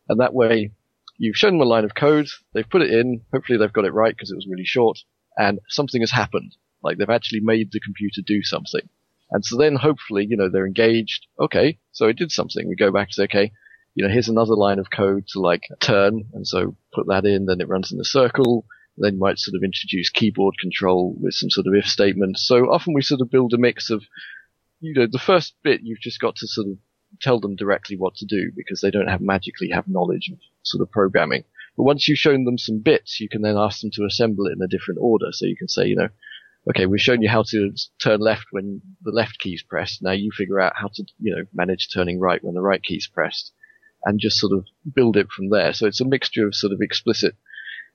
[0.09, 0.73] And that way,
[1.18, 3.94] you've shown them a line of code, they've put it in, hopefully they've got it
[3.94, 4.99] right because it was really short,
[5.37, 6.57] and something has happened.
[6.83, 8.88] Like they've actually made the computer do something.
[9.31, 11.27] And so then hopefully, you know, they're engaged.
[11.38, 12.69] Okay, so it did something.
[12.69, 13.53] We go back to say, okay,
[13.95, 17.47] you know, here's another line of code to like turn, and so put that in,
[17.47, 18.64] then it runs in a circle.
[18.97, 22.38] Then you might sort of introduce keyboard control with some sort of if statement.
[22.38, 24.03] So often we sort of build a mix of,
[24.81, 26.79] you know, the first bit you've just got to sort of
[27.21, 30.83] tell them directly what to do because they don't have magically have knowledge of sort
[30.83, 31.45] of programming.
[31.77, 34.53] But once you've shown them some bits, you can then ask them to assemble it
[34.53, 35.29] in a different order.
[35.31, 36.09] So you can say, you know,
[36.68, 40.03] okay, we've shown you how to turn left when the left key is pressed.
[40.03, 42.96] Now you figure out how to, you know, manage turning right when the right key
[42.96, 43.53] is pressed
[44.05, 45.73] and just sort of build it from there.
[45.73, 47.35] So it's a mixture of sort of explicit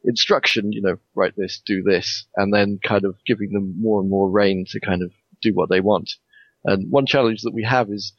[0.03, 4.09] instruction, you know, write this, do this, and then kind of giving them more and
[4.09, 6.11] more rein to kind of do what they want.
[6.63, 8.13] And one challenge that we have is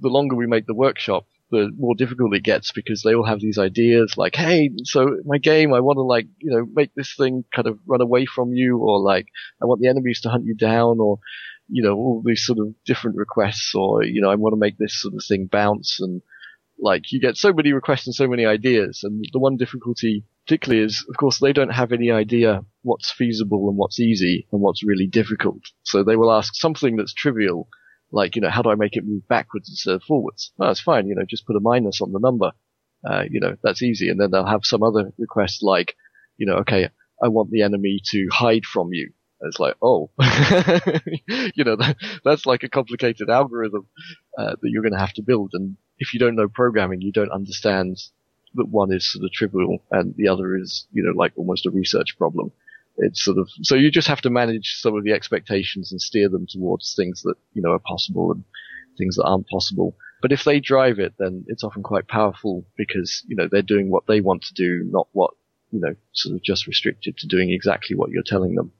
[0.00, 3.40] the longer we make the workshop, the more difficult it gets because they all have
[3.40, 7.14] these ideas like, hey, so my game, I want to like, you know, make this
[7.16, 9.26] thing kind of run away from you or like,
[9.62, 11.18] I want the enemies to hunt you down or,
[11.68, 14.78] you know, all these sort of different requests or, you know, I want to make
[14.78, 16.22] this sort of thing bounce and,
[16.76, 20.84] like you get so many requests and so many ideas, and the one difficulty particularly
[20.84, 24.84] is, of course, they don't have any idea what's feasible and what's easy and what's
[24.84, 25.60] really difficult.
[25.84, 27.68] So they will ask something that's trivial,
[28.14, 30.52] like, you know, how do I make it move backwards instead of forwards?
[30.60, 32.52] Oh, that's fine, you know, just put a minus on the number.
[33.04, 34.08] Uh, you know, that's easy.
[34.08, 35.96] And then they'll have some other request like,
[36.38, 36.88] you know, okay,
[37.22, 39.12] I want the enemy to hide from you.
[39.40, 40.10] And it's like, oh,
[41.54, 43.88] you know, that, that's like a complicated algorithm
[44.38, 45.50] uh, that you're going to have to build.
[45.52, 47.98] And if you don't know programming, you don't understand
[48.54, 51.70] that one is sort of trivial and the other is, you know, like almost a
[51.70, 52.52] research problem.
[52.96, 56.28] It's sort of, so you just have to manage some of the expectations and steer
[56.28, 58.44] them towards things that, you know, are possible and
[58.96, 59.96] things that aren't possible.
[60.22, 63.90] But if they drive it, then it's often quite powerful because, you know, they're doing
[63.90, 65.32] what they want to do, not what,
[65.70, 68.72] you know, sort of just restricted to doing exactly what you're telling them.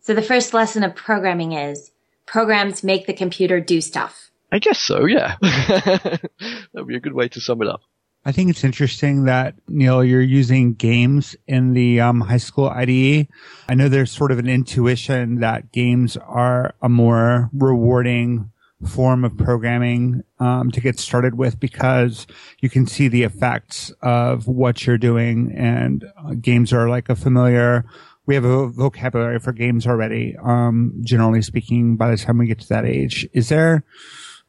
[0.00, 1.90] So the first lesson of programming is
[2.26, 4.30] programs make the computer do stuff.
[4.52, 5.36] I guess so, yeah.
[5.40, 7.80] That'd be a good way to sum it up.
[8.26, 13.28] I think it's interesting that Neil, you're using games in the um, high school IDE.
[13.68, 18.50] I know there's sort of an intuition that games are a more rewarding
[18.88, 22.26] form of programming um, to get started with because
[22.60, 27.16] you can see the effects of what you're doing, and uh, games are like a
[27.16, 27.84] familiar.
[28.26, 30.34] We have a vocabulary for games already.
[30.42, 33.84] Um, generally speaking, by the time we get to that age, is there?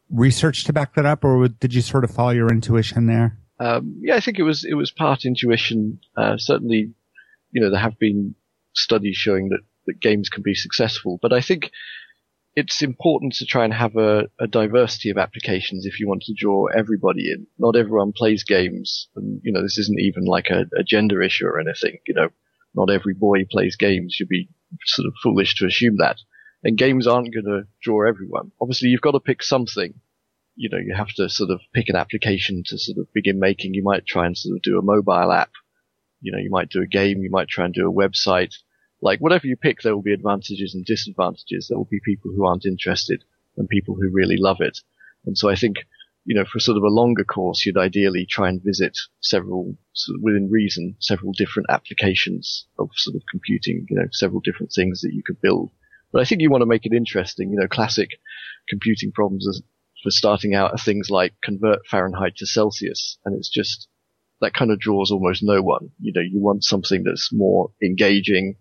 [0.09, 3.39] research to back that up, or did you sort of follow your intuition there?
[3.59, 5.99] Um, yeah, I think it was it was part intuition.
[6.15, 6.93] Uh, certainly,
[7.51, 8.35] you know, there have been
[8.73, 11.71] studies showing that, that games can be successful, but I think
[12.55, 16.33] it's important to try and have a, a, diversity of applications if you want to
[16.33, 17.47] draw everybody in.
[17.57, 21.45] Not everyone plays games, and you know, this isn't even like a, a gender issue
[21.45, 21.99] or anything.
[22.07, 22.29] You know,
[22.73, 24.17] not every boy plays games.
[24.19, 24.49] You'd be
[24.85, 26.17] sort of foolish to assume that
[26.65, 28.51] and games aren't going to draw everyone.
[28.59, 29.93] Obviously, you've got to pick something.
[30.55, 33.73] You know, you have to sort of pick an application to sort of begin making.
[33.73, 35.51] You might try and sort of do a mobile app.
[36.21, 37.21] You know, you might do a game.
[37.21, 38.53] You might try and do a website.
[39.01, 41.67] Like whatever you pick, there will be advantages and disadvantages.
[41.67, 43.23] There will be people who aren't interested
[43.57, 44.79] and people who really love it.
[45.25, 45.77] And so I think
[46.25, 50.17] you know, for sort of a longer course, you'd ideally try and visit several, sort
[50.17, 55.01] of within reason, several different applications of sort of computing, you know, several different things
[55.01, 55.71] that you could build.
[56.11, 57.51] But I think you want to make it interesting.
[57.51, 58.19] You know, classic
[58.67, 59.47] computing problems
[60.05, 63.87] for starting out are things like convert Fahrenheit to Celsius, and it's just
[64.39, 65.89] that kind of draws almost no one.
[65.99, 68.55] You know, you want something that's more engaging,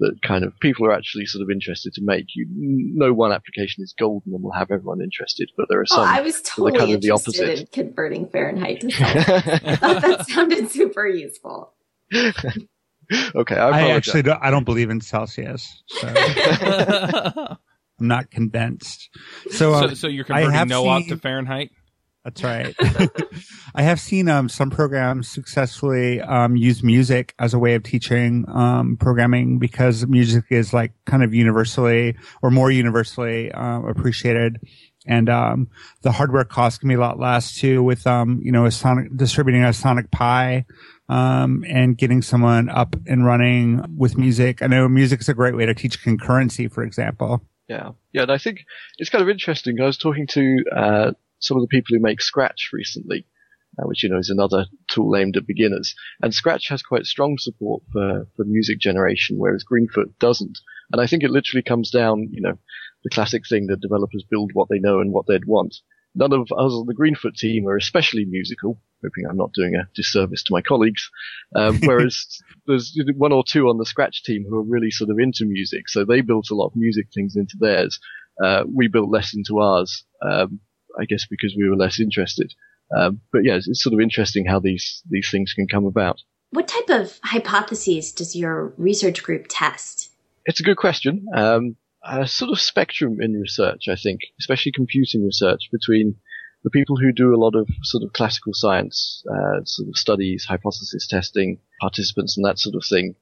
[0.00, 2.26] that kind of people are actually sort of interested to make.
[2.34, 5.94] You, no one application is golden and will have everyone interested, but there are oh,
[5.94, 6.00] some.
[6.00, 9.24] Oh, I was totally kind of interested in converting Fahrenheit to Celsius.
[9.80, 11.72] that sounded super useful.
[12.14, 15.82] okay, I, I actually don't, I don't believe in Celsius.
[15.86, 17.56] So.
[18.00, 19.10] I'm not convinced.
[19.50, 21.70] So, um, so, so, you're converting no seen, to Fahrenheit.
[22.24, 22.74] That's right.
[23.74, 28.44] I have seen um, some programs successfully um, use music as a way of teaching
[28.48, 34.58] um, programming because music is like kind of universally or more universally uh, appreciated.
[35.06, 35.70] And um,
[36.02, 39.16] the hardware cost can be a lot less too with um, you know a sonic
[39.16, 40.66] distributing a Sonic Pi
[41.08, 44.60] um, and getting someone up and running with music.
[44.60, 47.42] I know music is a great way to teach concurrency, for example.
[47.70, 48.64] Yeah, yeah, and I think
[48.98, 49.80] it's kind of interesting.
[49.80, 53.28] I was talking to uh, some of the people who make Scratch recently,
[53.78, 55.94] uh, which you know is another tool aimed at beginners.
[56.20, 60.58] And Scratch has quite strong support for for music generation, whereas Greenfoot doesn't.
[60.90, 62.58] And I think it literally comes down, you know,
[63.04, 65.76] the classic thing that developers build what they know and what they'd want.
[66.14, 69.88] None of us on the Greenfoot team are especially musical, hoping I'm not doing a
[69.94, 71.08] disservice to my colleagues.
[71.54, 75.18] Um, whereas there's one or two on the Scratch team who are really sort of
[75.18, 78.00] into music, so they built a lot of music things into theirs.
[78.42, 80.04] Uh, we built less into ours.
[80.22, 80.60] Um,
[80.98, 82.52] I guess because we were less interested.
[82.96, 86.20] Um, but yeah, it's, it's, sort of interesting how these these things can come about.
[86.50, 90.10] What type of hypotheses does your research group test?
[90.46, 91.26] It's a good question.
[92.02, 96.16] A sort of spectrum in research, I think, especially computing research, between
[96.62, 100.44] the people who do a lot of sort of classical science, uh, sort of studies,
[100.46, 103.14] hypothesis testing, participants, and that sort of thing.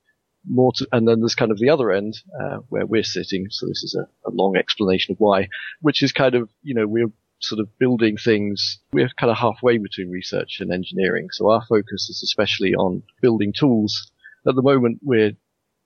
[0.49, 3.47] More to, and then there's kind of the other end uh, where we're sitting.
[3.51, 5.49] So this is a, a long explanation of why,
[5.81, 9.79] which is kind of you know we're sort of building things, we're kind of halfway
[9.79, 11.29] between research and engineering.
[11.33, 14.11] So our focus is especially on building tools.
[14.47, 15.33] At the moment, we're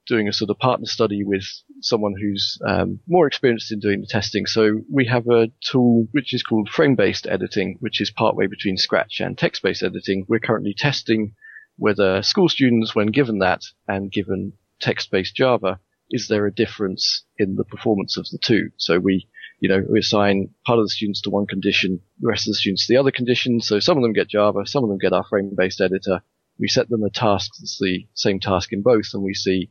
[0.06, 1.44] doing a sort of partner study with
[1.80, 4.46] someone who's um, more experienced in doing the testing.
[4.46, 9.20] So we have a tool which is called frame-based editing, which is partway between Scratch
[9.20, 10.24] and text-based editing.
[10.28, 11.34] We're currently testing
[11.76, 15.78] whether school students, when given that and given text-based Java,
[16.10, 18.70] is there a difference in the performance of the two?
[18.76, 19.28] So we
[19.62, 22.56] you know, we assign part of the students to one condition, the rest of the
[22.56, 23.60] students to the other condition.
[23.60, 26.20] So some of them get Java, some of them get our frame-based editor.
[26.58, 29.70] We set them a task that's the same task in both, and we see,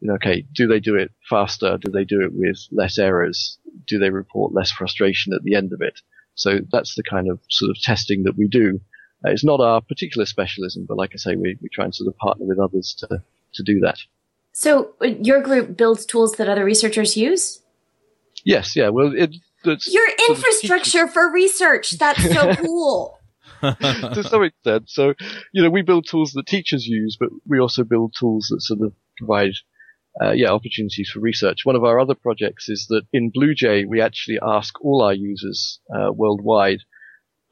[0.00, 1.78] you know, okay, do they do it faster?
[1.78, 3.58] Do they do it with less errors?
[3.86, 6.00] Do they report less frustration at the end of it?
[6.34, 8.80] So that's the kind of sort of testing that we do.
[9.26, 12.06] Uh, it's not our particular specialism, but like I say, we, we try and sort
[12.08, 13.22] of partner with others to,
[13.54, 13.98] to do that.
[14.52, 17.60] So uh, your group builds tools that other researchers use?
[18.44, 18.90] Yes, yeah.
[18.90, 19.34] Well, it,
[19.64, 21.92] it's your infrastructure for research.
[21.92, 23.18] That's so cool.
[23.60, 24.88] to some extent.
[24.88, 25.14] So,
[25.52, 28.82] you know, we build tools that teachers use, but we also build tools that sort
[28.82, 29.52] of provide,
[30.22, 31.64] uh, yeah, opportunities for research.
[31.64, 35.80] One of our other projects is that in BlueJ, we actually ask all our users
[35.94, 36.80] uh, worldwide,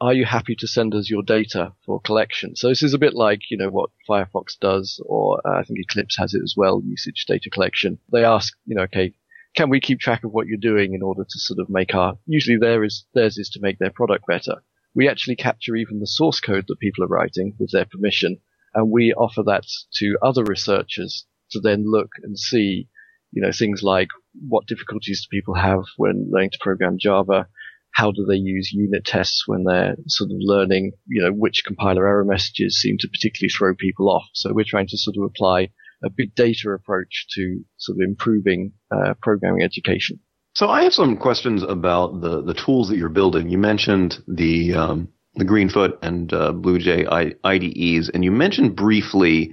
[0.01, 2.55] are you happy to send us your data for collection?
[2.55, 5.79] So this is a bit like, you know, what Firefox does, or uh, I think
[5.79, 7.99] Eclipse has it as well, usage data collection.
[8.13, 9.15] They ask, you know, okay,
[9.57, 12.19] can we keep track of what you're doing in order to sort of make our,
[12.27, 14.57] usually there is, theirs is to make their product better.
[14.95, 18.39] We actually capture even the source code that people are writing with their permission,
[18.75, 22.89] and we offer that to other researchers to then look and see,
[23.33, 24.09] you know, things like
[24.49, 27.49] what difficulties do people have when learning to program Java?
[27.93, 32.07] How do they use unit tests when they're sort of learning, you know, which compiler
[32.07, 34.25] error messages seem to particularly throw people off?
[34.35, 35.71] So we're trying to sort of apply
[36.05, 40.21] a big data approach to sort of improving uh, programming education.
[40.55, 43.51] So I have some questions about the, the tools that you're building.
[43.51, 49.53] You mentioned the um, the Greenfoot and uh, BlueJ IDEs, and you mentioned briefly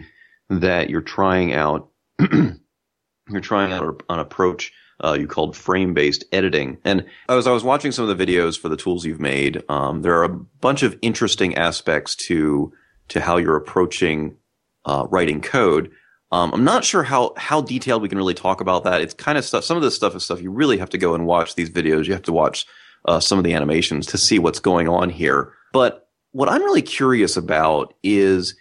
[0.61, 1.89] that you're trying out
[3.29, 4.71] you're trying out an approach
[5.03, 6.77] uh, you called frame based editing.
[6.83, 10.01] And as I was watching some of the videos for the tools you've made, um,
[10.01, 12.73] there are a bunch of interesting aspects to
[13.09, 14.37] to how you're approaching
[14.85, 15.91] uh, writing code.
[16.31, 19.01] Um, I'm not sure how how detailed we can really talk about that.
[19.01, 19.63] It's kind of stuff.
[19.63, 22.05] Some of this stuff is stuff you really have to go and watch these videos.
[22.05, 22.65] You have to watch
[23.05, 25.53] uh, some of the animations to see what's going on here.
[25.73, 28.55] But what I'm really curious about is,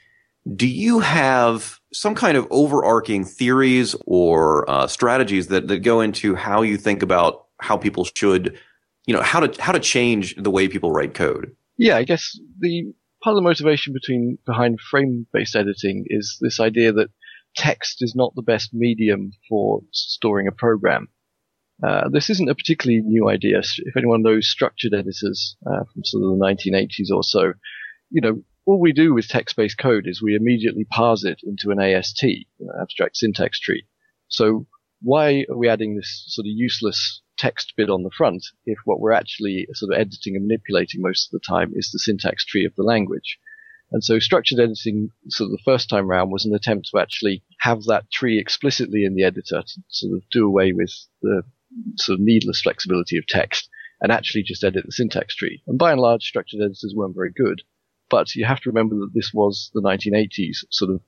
[0.57, 6.35] do you have some kind of overarching theories or uh, strategies that that go into
[6.35, 8.59] how you think about how people should,
[9.07, 11.55] you know, how to how to change the way people write code?
[11.77, 16.93] Yeah, I guess the part of the motivation between behind frame-based editing is this idea
[16.93, 17.09] that
[17.57, 21.09] text is not the best medium for storing a program.
[21.83, 23.59] Uh, this isn't a particularly new idea.
[23.59, 27.53] If anyone knows structured editors uh, from sort of the 1980s or so,
[28.11, 31.81] you know, all we do with text-based code is we immediately parse it into an
[31.81, 32.25] AST,
[32.81, 33.87] abstract syntax tree.
[34.29, 34.67] So
[35.01, 39.01] why are we adding this sort of useless text bit on the front if what
[39.01, 42.65] we're actually sort of editing and manipulating most of the time is the syntax tree
[42.65, 43.39] of the language?
[43.91, 47.43] And so structured editing, sort of the first time round, was an attempt to actually
[47.61, 51.43] have that tree explicitly in the editor to sort of do away with the
[51.99, 53.69] sort of needless flexibility of text
[54.01, 55.63] and actually just edit the syntax tree.
[55.67, 57.63] And by and large, structured editors weren't very good.
[58.13, 60.67] But you have to remember that this was the 1980s.
[60.71, 61.01] Sort of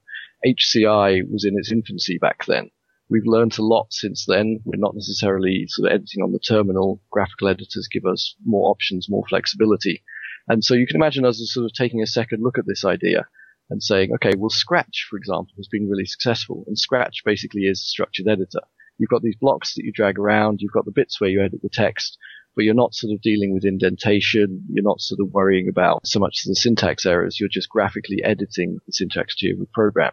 [0.47, 2.71] HCI was in its infancy back then.
[3.11, 4.61] We've learned a lot since then.
[4.65, 7.03] We're not necessarily sort of editing on the terminal.
[7.11, 10.03] Graphical editors give us more options, more flexibility.
[10.49, 12.87] And so you can imagine us as sort of taking a second look at this
[12.87, 13.29] idea
[13.69, 16.65] and saying, okay, well, Scratch, for example, has been really successful.
[16.67, 18.63] And Scratch basically is a structured editor.
[18.97, 20.61] You've got these blocks that you drag around.
[20.63, 22.17] You've got the bits where you edit the text,
[22.55, 24.65] but you're not sort of dealing with indentation.
[24.71, 27.39] You're not sort of worrying about so much the syntax errors.
[27.39, 30.13] You're just graphically editing the syntax to your program.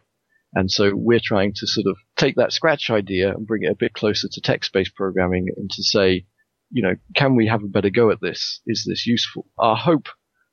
[0.54, 3.76] And so we're trying to sort of take that Scratch idea and bring it a
[3.76, 6.26] bit closer to text-based programming and to say,
[6.72, 8.62] you know, can we have a better go at this?
[8.66, 9.46] Is this useful?
[9.58, 10.08] Our hope,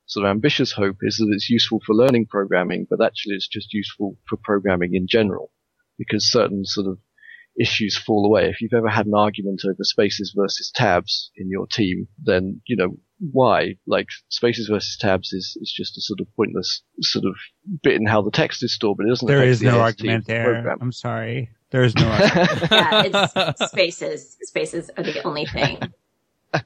[0.06, 3.72] sort of ambitious hope, is that it's useful for learning programming, but actually it's just
[3.72, 5.50] useful for programming in general
[5.96, 6.98] because certain sort of
[7.58, 8.48] issues fall away.
[8.48, 12.76] If you've ever had an argument over spaces versus tabs in your team, then, you
[12.76, 12.96] know,
[13.32, 13.74] why?
[13.86, 17.34] Like spaces versus tabs is, is just a sort of pointless sort of
[17.82, 19.26] bit in how the text is stored, but it doesn't.
[19.26, 20.44] There is the no argument there.
[20.44, 20.78] program.
[20.80, 21.50] I'm sorry.
[21.70, 22.70] There is no argument.
[22.70, 24.36] Yeah, it's spaces.
[24.42, 25.80] Spaces are the only thing.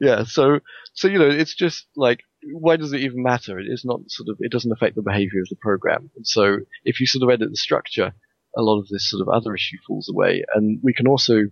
[0.00, 0.24] yeah.
[0.24, 0.60] So,
[0.94, 2.20] so, you know, it's just like,
[2.52, 3.58] why does it even matter?
[3.58, 6.10] It is not sort of, it doesn't affect the behavior of the program.
[6.16, 8.12] And so if you sort of edit the structure,
[8.56, 10.44] a lot of this sort of other issue falls away.
[10.54, 11.44] And we can also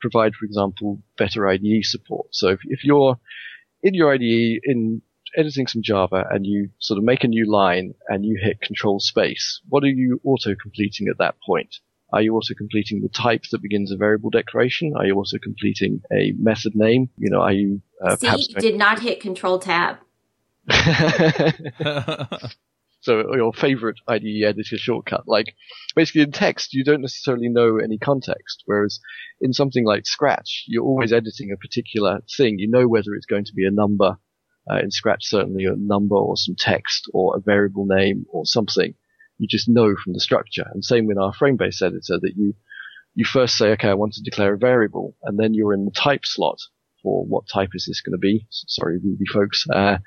[0.00, 2.28] provide, for example, better IDE support.
[2.32, 3.18] So if, if you're
[3.82, 5.02] in your IDE in
[5.36, 9.00] editing some Java and you sort of make a new line and you hit control
[9.00, 11.76] space, what are you auto completing at that point?
[12.12, 14.92] Are you also completing the type that begins a variable declaration?
[14.96, 17.10] Are you also completing a method name?
[17.16, 19.96] You know, are you uh, See, perhaps you did not hit control tab.
[23.04, 25.24] so your favorite IDE editor shortcut.
[25.26, 25.54] Like
[25.94, 28.98] basically in text, you don't necessarily know any context, whereas
[29.42, 32.58] in something like Scratch, you're always editing a particular thing.
[32.58, 34.16] You know whether it's going to be a number.
[34.70, 38.94] Uh, in Scratch, certainly a number or some text or a variable name or something.
[39.36, 40.64] You just know from the structure.
[40.72, 42.54] And same with our frame-based editor that you
[43.14, 45.90] you first say, okay, I want to declare a variable, and then you're in the
[45.90, 46.58] type slot
[47.02, 48.46] for what type is this going to be.
[48.50, 49.98] Sorry, Ruby folks, uh,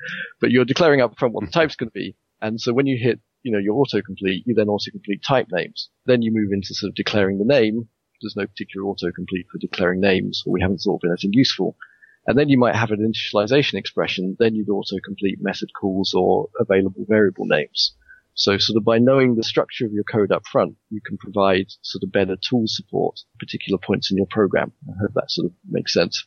[0.41, 2.17] but you're declaring up front what the type's going to be.
[2.41, 5.89] And so when you hit, you know, your autocomplete, you then autocomplete type names.
[6.05, 7.87] Then you move into sort of declaring the name.
[8.21, 11.77] There's no particular autocomplete for declaring names, or we haven't thought of anything useful.
[12.25, 14.35] And then you might have an initialization expression.
[14.37, 17.95] Then you'd autocomplete method calls or available variable names.
[18.33, 21.67] So sort of by knowing the structure of your code up front, you can provide
[21.81, 24.73] sort of better tool support at particular points in your program.
[24.87, 26.23] I hope that sort of makes sense.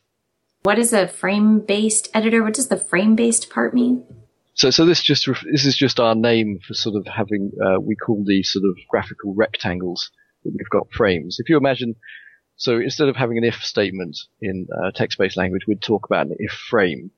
[0.63, 2.43] What is a frame based editor?
[2.43, 4.03] What does the frame based part mean?
[4.53, 7.79] So, so this just ref- this is just our name for sort of having uh,
[7.79, 10.11] we call these sort of graphical rectangles
[10.43, 11.37] that we've got frames.
[11.39, 11.95] If you imagine,
[12.57, 16.35] so instead of having an if statement in uh, text-based language, we'd talk about an
[16.39, 17.11] if frame.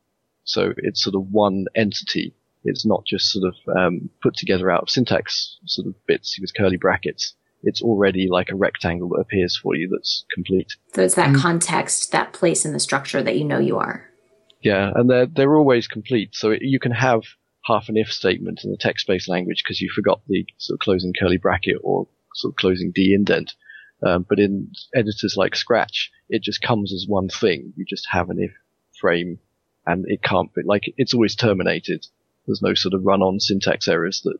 [0.43, 2.35] So it's sort of one entity.
[2.65, 6.53] It's not just sort of um, put together out of syntax sort of bits with
[6.55, 7.33] curly brackets.
[7.63, 10.73] It's already like a rectangle that appears for you that's complete.
[10.93, 14.09] So it's that context, that place in the structure that you know you are.
[14.63, 16.35] Yeah, and they're they're always complete.
[16.35, 17.23] So it, you can have
[17.65, 21.13] half an if statement in a text-based language because you forgot the sort of closing
[21.17, 23.53] curly bracket or sort of closing d indent.
[24.05, 27.73] Um, but in editors like Scratch, it just comes as one thing.
[27.77, 28.51] You just have an if
[28.99, 29.39] frame,
[29.85, 32.05] and it can't be like it's always terminated.
[32.45, 34.37] There's no sort of run-on syntax errors that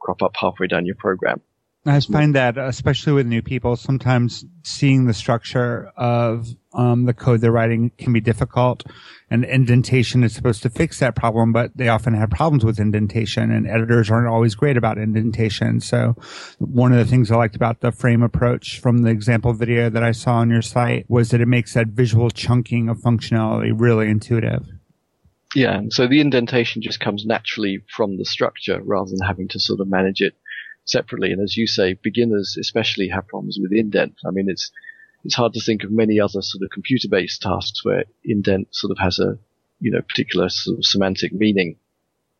[0.00, 1.40] crop up halfway down your program.
[1.86, 7.42] I find that, especially with new people, sometimes seeing the structure of um, the code
[7.42, 8.84] they're writing can be difficult.
[9.30, 13.50] And indentation is supposed to fix that problem, but they often have problems with indentation,
[13.50, 15.80] and editors aren't always great about indentation.
[15.80, 16.16] So,
[16.58, 20.02] one of the things I liked about the frame approach from the example video that
[20.02, 24.08] I saw on your site was that it makes that visual chunking of functionality really
[24.08, 24.66] intuitive.
[25.54, 29.80] Yeah, so the indentation just comes naturally from the structure rather than having to sort
[29.80, 30.34] of manage it
[30.84, 31.32] separately.
[31.32, 34.16] And as you say, beginners especially have problems with indent.
[34.26, 34.70] I mean, it's
[35.24, 38.98] it's hard to think of many other sort of computer-based tasks where indent sort of
[38.98, 39.38] has a
[39.84, 41.76] you know, particular sort of semantic meaning.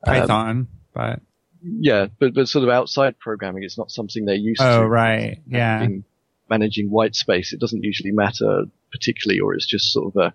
[0.04, 1.20] Python, um, but
[1.62, 4.84] yeah, but but sort of outside programming, it's not something they're used oh, to.
[4.84, 5.78] Oh, right, yeah.
[5.78, 6.04] Managing,
[6.48, 10.34] managing white space, it doesn't usually matter particularly, or it's just sort of a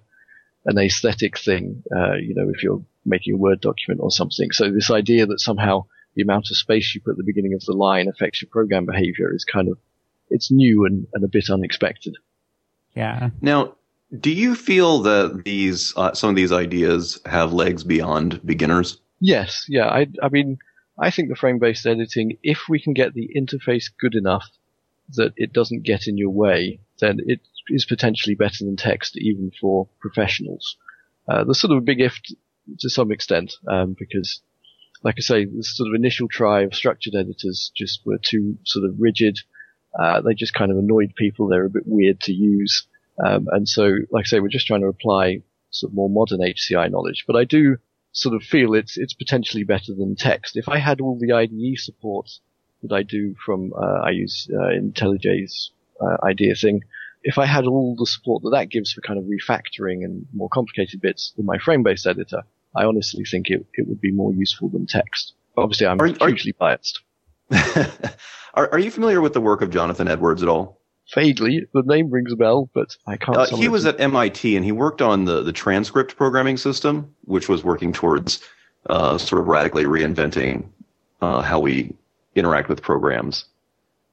[0.66, 1.84] an aesthetic thing.
[1.92, 4.52] Uh, you know, if you're making a Word document or something.
[4.52, 5.86] So this idea that somehow
[6.20, 8.86] the amount of space you put at the beginning of the line affects your program
[8.86, 9.78] behavior is kind of
[10.30, 12.18] it's new and, and a bit unexpected.
[12.94, 13.30] Yeah.
[13.42, 13.76] Now,
[14.20, 19.00] do you feel that these uh, some of these ideas have legs beyond beginners?
[19.22, 19.66] Yes.
[19.70, 19.88] Yeah.
[19.88, 20.58] I I mean,
[21.00, 24.46] I think the frame-based editing, if we can get the interface good enough
[25.14, 27.40] that it doesn't get in your way, then it
[27.70, 30.76] is potentially better than text even for professionals.
[31.30, 32.20] Uh, there's sort of a big if
[32.80, 34.42] to some extent, um, because
[35.04, 38.86] like I say, the sort of initial try of structured editors just were too sort
[38.86, 39.40] of rigid.
[39.98, 41.48] Uh, they just kind of annoyed people.
[41.48, 42.86] They're a bit weird to use.
[43.24, 46.40] Um, and so, like I say, we're just trying to apply sort of more modern
[46.40, 47.26] HCI knowledge.
[47.28, 47.78] But I do
[48.12, 50.58] sort of feel it's, it's potentially better than text.
[50.58, 52.30] If I had all the IDE support
[52.84, 55.72] that I do from, uh, I use, uh, IntelliJ's,
[56.02, 56.82] uh, idea thing,
[57.24, 60.50] if I had all the support that that gives for kind of refactoring and more
[60.50, 62.44] complicated bits in my frame-based editor,
[62.76, 65.34] I honestly think it, it would be more useful than text.
[65.58, 67.02] Obviously, I'm are, hugely biased.
[68.54, 70.80] are, are you familiar with the work of Jonathan Edwards at all?
[71.14, 73.36] Vaguely, the name rings a bell, but I can't.
[73.36, 77.50] Uh, he was at MIT and he worked on the, the transcript programming system, which
[77.50, 78.44] was working towards
[78.88, 80.68] uh, sort of radically reinventing
[81.22, 81.96] uh, how we
[82.36, 83.46] interact with programs.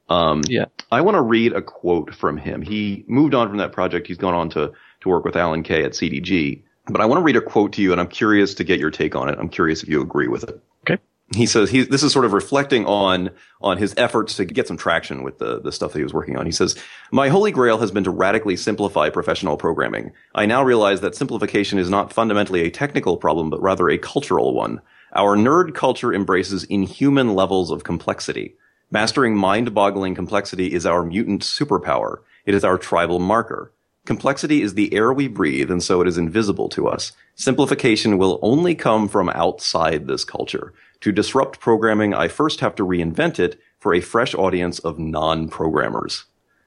[0.09, 0.65] Um, yeah.
[0.91, 2.61] I want to read a quote from him.
[2.61, 4.07] He moved on from that project.
[4.07, 6.63] He's gone on to, to work with Alan Kay at CDG.
[6.89, 8.91] But I want to read a quote to you, and I'm curious to get your
[8.91, 9.37] take on it.
[9.39, 10.61] I'm curious if you agree with it.
[10.81, 11.01] Okay.
[11.35, 14.77] He says he, this is sort of reflecting on on his efforts to get some
[14.77, 16.45] traction with the the stuff that he was working on.
[16.45, 16.77] He says,
[17.11, 20.13] "My holy grail has been to radically simplify professional programming.
[20.33, 24.53] I now realize that simplification is not fundamentally a technical problem, but rather a cultural
[24.53, 24.79] one.
[25.13, 28.55] Our nerd culture embraces inhuman levels of complexity."
[28.89, 32.19] Mastering mind-boggling complexity is our mutant superpower.
[32.45, 33.73] It is our tribal marker.
[34.07, 37.11] Complexity is the air we breathe, and so it is invisible to us.
[37.35, 40.73] Simplification will only come from outside this culture.
[41.01, 46.23] To disrupt programming, I first have to reinvent it for a fresh audience of non-programmers.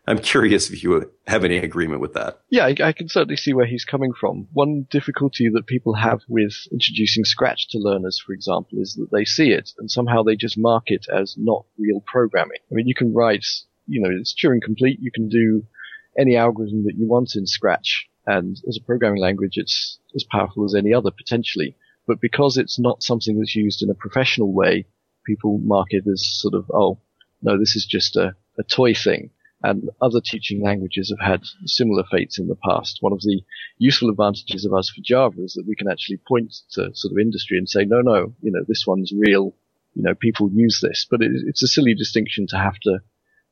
[0.07, 2.41] I'm curious if you have any agreement with that.
[2.51, 4.47] Yeah, I, I, can certainly see where he's coming from.
[4.53, 9.24] One difficulty that people have with introducing Scratch to learners, for example, is that they
[9.24, 12.59] see it and somehow they just mark it as not real programming.
[12.70, 13.47] I mean, you can write,
[13.86, 14.99] you know, it's Turing complete.
[15.01, 15.62] You can do
[16.18, 18.06] any algorithm that you want in Scratch.
[18.26, 21.76] And as a programming language, it's as powerful as any other potentially.
[22.06, 24.86] But because it's not something that's used in a professional way,
[25.26, 26.98] people mark it as sort of, oh,
[27.42, 29.30] no, this is just a, a toy thing
[29.62, 32.98] and other teaching languages have had similar fates in the past.
[33.00, 33.42] One of the
[33.78, 37.18] useful advantages of us for Java is that we can actually point to sort of
[37.18, 39.54] industry and say, no, no, you know, this one's real.
[39.94, 43.00] You know, people use this, but it, it's a silly distinction to have to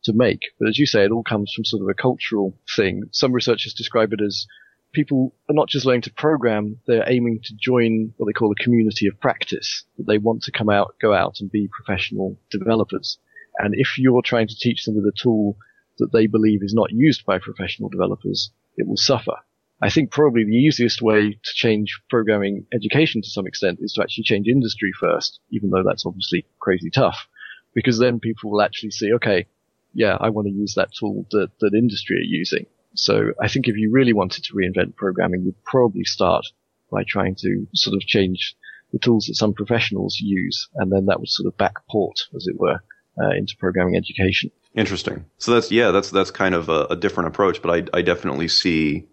[0.08, 0.40] to make.
[0.58, 3.04] But as you say, it all comes from sort of a cultural thing.
[3.12, 4.46] Some researchers describe it as
[4.92, 8.62] people are not just learning to program, they're aiming to join what they call a
[8.62, 9.84] community of practice.
[9.98, 13.18] They want to come out, go out and be professional developers.
[13.58, 15.56] And if you're trying to teach them with a tool
[15.98, 19.34] that they believe is not used by professional developers, it will suffer.
[19.80, 24.02] I think probably the easiest way to change programming education to some extent is to
[24.02, 27.28] actually change industry first, even though that's obviously crazy tough,
[27.74, 29.46] because then people will actually see, okay,
[29.92, 32.66] yeah, I want to use that tool that, that industry are using.
[32.94, 36.44] So I think if you really wanted to reinvent programming, you'd probably start
[36.90, 38.56] by trying to sort of change
[38.92, 42.58] the tools that some professionals use, and then that would sort of backport, as it
[42.58, 42.80] were,
[43.20, 44.50] uh, into programming education.
[44.74, 45.24] Interesting.
[45.38, 48.48] So that's yeah, that's that's kind of a, a different approach, but I I definitely
[48.48, 49.06] see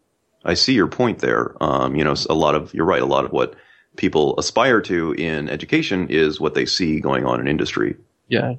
[0.45, 1.61] I see your point there.
[1.61, 3.01] Um, you know, a lot of you're right.
[3.01, 3.55] A lot of what
[3.97, 7.95] people aspire to in education is what they see going on in industry.
[8.29, 8.53] Yeah,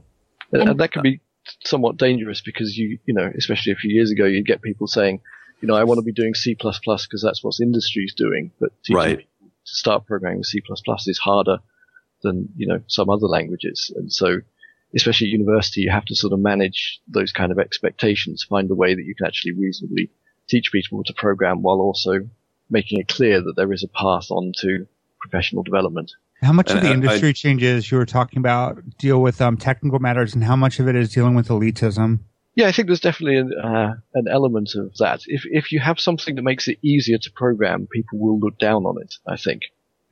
[0.53, 1.21] and, and that can be
[1.64, 5.20] somewhat dangerous because you you know, especially a few years ago, you'd get people saying,
[5.61, 8.70] you know, I want to be doing C++ because that's what the industry's doing, but
[8.82, 9.18] teaching right.
[9.18, 10.62] people to start programming with C++
[11.07, 11.59] is harder
[12.22, 14.40] than you know some other languages, and so
[14.94, 18.74] especially at university, you have to sort of manage those kind of expectations, find a
[18.74, 20.11] way that you can actually reasonably
[20.49, 22.20] teach people to program while also
[22.70, 24.86] making it clear that there is a path on to
[25.20, 26.12] professional development.
[26.47, 29.99] How much of the industry I, changes you were talking about deal with um, technical
[29.99, 32.20] matters, and how much of it is dealing with elitism?
[32.55, 35.22] Yeah, I think there's definitely an, uh, an element of that.
[35.26, 38.84] If if you have something that makes it easier to program, people will look down
[38.86, 39.16] on it.
[39.26, 39.62] I think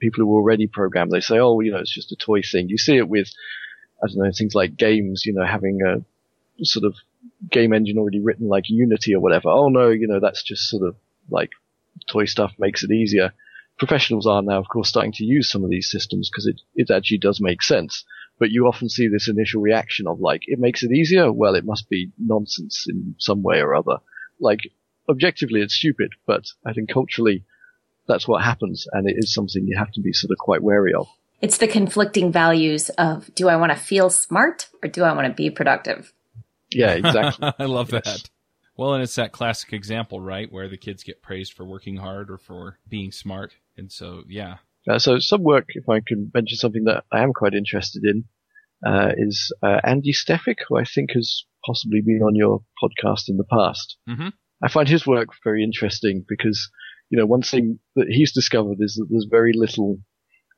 [0.00, 2.78] people who already program, they say, "Oh, you know, it's just a toy thing." You
[2.78, 3.28] see it with
[4.02, 6.04] I don't know, things like games, you know, having a
[6.64, 6.94] sort of
[7.50, 9.48] game engine already written like Unity or whatever.
[9.48, 10.96] Oh no, you know, that's just sort of
[11.30, 11.50] like
[12.06, 13.32] toy stuff makes it easier.
[13.78, 16.90] Professionals are now, of course, starting to use some of these systems because it, it
[16.90, 18.04] actually does make sense.
[18.38, 21.32] But you often see this initial reaction of like, it makes it easier?
[21.32, 23.98] Well, it must be nonsense in some way or other.
[24.40, 24.60] Like,
[25.08, 27.44] objectively, it's stupid, but I think culturally,
[28.06, 30.92] that's what happens, and it is something you have to be sort of quite wary
[30.92, 31.06] of.
[31.40, 35.26] It's the conflicting values of do I want to feel smart or do I want
[35.26, 36.12] to be productive?
[36.70, 37.52] Yeah, exactly.
[37.58, 38.04] I love yes.
[38.04, 38.30] that.
[38.76, 42.30] Well, and it's that classic example, right, where the kids get praised for working hard
[42.30, 43.54] or for being smart.
[43.76, 44.56] And so, yeah.
[44.88, 48.24] Uh, so some work, if I can mention something that I am quite interested in,
[48.86, 53.36] uh, is uh, Andy Stefik, who I think has possibly been on your podcast in
[53.36, 53.96] the past.
[54.08, 54.28] Mm-hmm.
[54.62, 56.70] I find his work very interesting because,
[57.10, 59.98] you know, one thing that he's discovered is that there's very little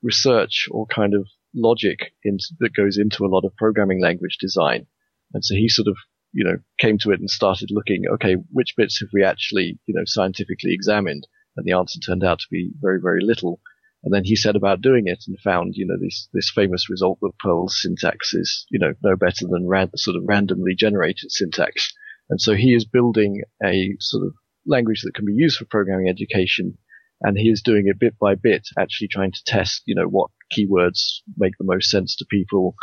[0.03, 4.87] research or kind of logic in, that goes into a lot of programming language design.
[5.33, 5.97] And so he sort of,
[6.33, 9.95] you know, came to it and started looking, okay, which bits have we actually, you
[9.95, 11.27] know, scientifically examined?
[11.57, 13.61] And the answer turned out to be very, very little.
[14.05, 17.19] And then he set about doing it and found, you know, this, this famous result
[17.23, 21.93] that Perl's syntax is, you know, no better than ran, sort of randomly generated syntax.
[22.31, 24.35] And so he is building a sort of
[24.67, 26.79] language that can be used for programming education.
[27.23, 30.31] And he is doing it bit by bit, actually trying to test, you know, what
[30.57, 32.75] keywords make the most sense to people,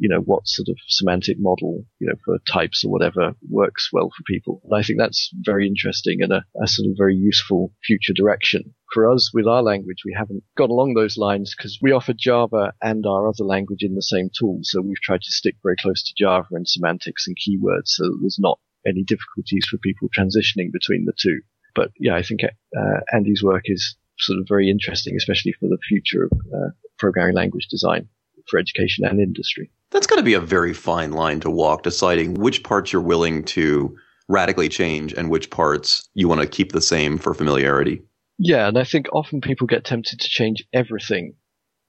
[0.00, 4.08] you know, what sort of semantic model, you know, for types or whatever works well
[4.08, 4.62] for people.
[4.64, 8.74] And I think that's very interesting and a, a sort of very useful future direction.
[8.94, 12.72] For us, with our language, we haven't gone along those lines because we offer Java
[12.80, 14.60] and our other language in the same tool.
[14.62, 18.18] So we've tried to stick very close to Java and semantics and keywords so that
[18.22, 21.40] there's not any difficulties for people transitioning between the two.
[21.74, 25.78] But yeah, I think uh, Andy's work is sort of very interesting, especially for the
[25.86, 28.08] future of uh, programming language design
[28.50, 29.70] for education and industry.
[29.90, 33.44] That's got to be a very fine line to walk, deciding which parts you're willing
[33.44, 33.96] to
[34.28, 38.02] radically change and which parts you want to keep the same for familiarity.
[38.38, 41.34] Yeah, and I think often people get tempted to change everything.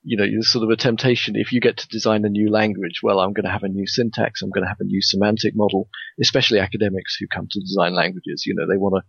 [0.04, 3.02] You know, there's sort of a temptation if you get to design a new language,
[3.04, 5.54] well, I'm going to have a new syntax, I'm going to have a new semantic
[5.56, 5.88] model,
[6.20, 8.44] especially academics who come to design languages.
[8.46, 9.04] You know, they want to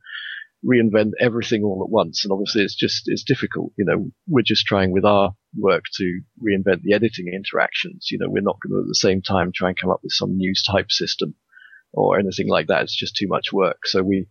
[0.64, 2.24] reinvent everything all at once.
[2.24, 3.72] And obviously it's just, it's difficult.
[3.76, 8.08] You know, we're just trying with our work to reinvent the editing interactions.
[8.10, 10.12] You know, we're not going to at the same time try and come up with
[10.12, 11.34] some new type system
[11.92, 12.82] or anything like that.
[12.82, 13.86] It's just too much work.
[13.86, 14.28] So we,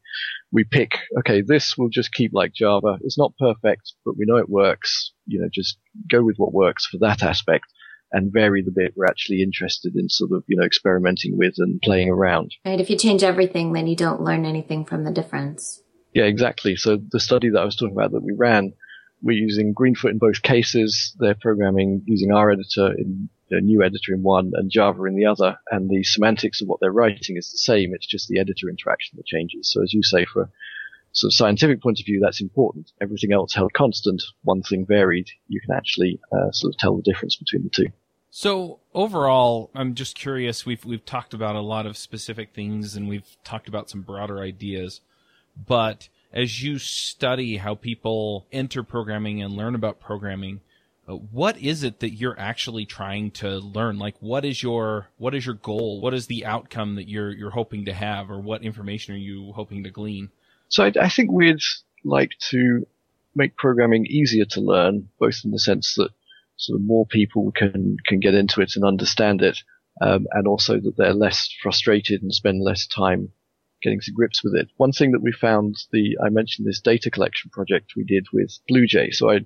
[0.51, 2.97] we pick, okay, this will just keep like Java.
[3.01, 5.11] It's not perfect, but we know it works.
[5.27, 5.77] You know, just
[6.09, 7.65] go with what works for that aspect
[8.13, 11.81] and vary the bit we're actually interested in sort of, you know, experimenting with and
[11.81, 12.51] playing around.
[12.65, 12.79] Right.
[12.79, 15.80] If you change everything, then you don't learn anything from the difference.
[16.13, 16.75] Yeah, exactly.
[16.75, 18.73] So the study that I was talking about that we ran,
[19.21, 21.15] we're using Greenfoot in both cases.
[21.19, 25.25] They're programming using our editor in a new editor in one and Java in the
[25.25, 27.93] other, and the semantics of what they're writing is the same.
[27.93, 29.71] It's just the editor interaction that changes.
[29.71, 30.49] So as you say, for
[31.13, 32.91] sort of scientific point of view, that's important.
[33.01, 35.27] Everything else held constant, one thing varied.
[35.47, 37.87] You can actually uh, sort of tell the difference between the two.
[38.29, 40.65] So overall, I'm just curious.
[40.65, 44.39] We've we've talked about a lot of specific things, and we've talked about some broader
[44.39, 45.01] ideas.
[45.67, 50.61] But as you study how people enter programming and learn about programming,
[51.07, 53.97] uh, what is it that you're actually trying to learn?
[53.97, 55.99] Like, what is your what is your goal?
[55.99, 59.51] What is the outcome that you're you're hoping to have, or what information are you
[59.53, 60.29] hoping to glean?
[60.69, 61.59] So I, I think we'd
[62.05, 62.87] like to
[63.35, 66.11] make programming easier to learn, both in the sense that
[66.55, 69.57] sort of more people can can get into it and understand it,
[70.01, 73.31] um, and also that they're less frustrated and spend less time
[73.81, 74.69] getting to grips with it.
[74.77, 78.57] One thing that we found, the I mentioned this data collection project we did with
[78.69, 79.13] BlueJ.
[79.13, 79.39] So I,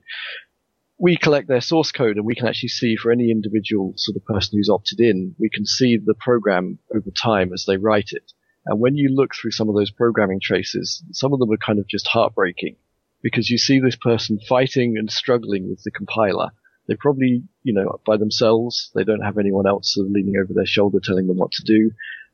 [0.97, 4.25] we collect their source code and we can actually see for any individual sort of
[4.25, 8.31] person who's opted in, we can see the program over time as they write it.
[8.65, 11.79] And when you look through some of those programming traces, some of them are kind
[11.79, 12.77] of just heartbreaking
[13.21, 16.49] because you see this person fighting and struggling with the compiler.
[16.87, 18.91] They probably, you know, by themselves.
[18.93, 21.63] They don't have anyone else sort of leaning over their shoulder telling them what to
[21.63, 21.91] do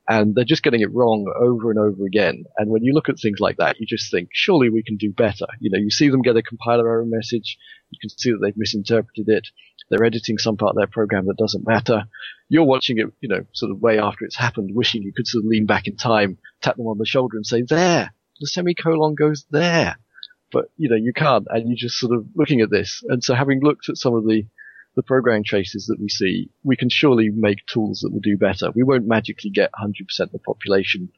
[0.08, 2.44] and they're just getting it wrong over and over again.
[2.58, 5.12] And when you look at things like that, you just think, surely we can do
[5.12, 5.46] better.
[5.60, 7.56] You know, you see them get a compiler error message,
[7.90, 9.48] you can see that they've misinterpreted it,
[9.90, 12.04] they're editing some part of their program that doesn't matter.
[12.48, 15.44] You're watching it, you know, sort of way after it's happened, wishing you could sort
[15.44, 19.14] of lean back in time, tap them on the shoulder and say, there, the semicolon
[19.14, 19.96] goes there.
[20.50, 23.02] But, you know, you can't, and you're just sort of looking at this.
[23.08, 24.44] And so having looked at some of the
[24.94, 28.70] the programming traces that we see, we can surely make tools that will do better.
[28.74, 31.10] We won't magically get 100% of the population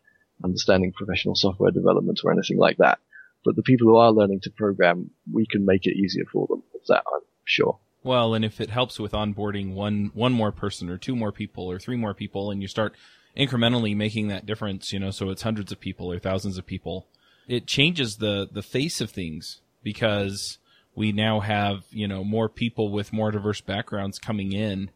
[0.42, 2.98] understanding professional software development or anything like that.
[3.44, 6.62] But the people who are learning to program, we can make it easier for them.
[6.88, 7.78] That I'm sure.
[8.02, 11.70] Well, and if it helps with onboarding one one more person or two more people
[11.70, 12.94] or three more people, and you start
[13.36, 17.06] incrementally making that difference, you know, so it's hundreds of people or thousands of people,
[17.48, 20.58] it changes the the face of things because
[20.94, 24.90] we now have, you know, more people with more diverse backgrounds coming in,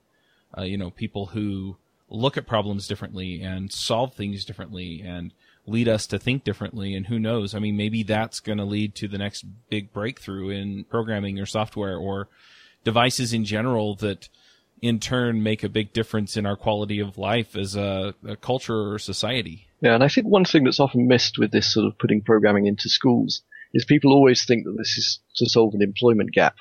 [0.56, 1.76] uh, you know, people who
[2.08, 5.32] look at problems differently and solve things differently and
[5.66, 6.94] lead us to think differently.
[6.94, 7.54] And who knows?
[7.54, 11.46] I mean, maybe that's going to lead to the next big breakthrough in programming or
[11.46, 12.28] software or
[12.84, 14.28] devices in general that
[14.80, 18.92] in turn make a big difference in our quality of life as a, a culture
[18.92, 19.66] or society.
[19.80, 22.66] Yeah, and I think one thing that's often missed with this sort of putting programming
[22.66, 23.42] into schools
[23.74, 26.56] is people always think that this is to solve an employment gap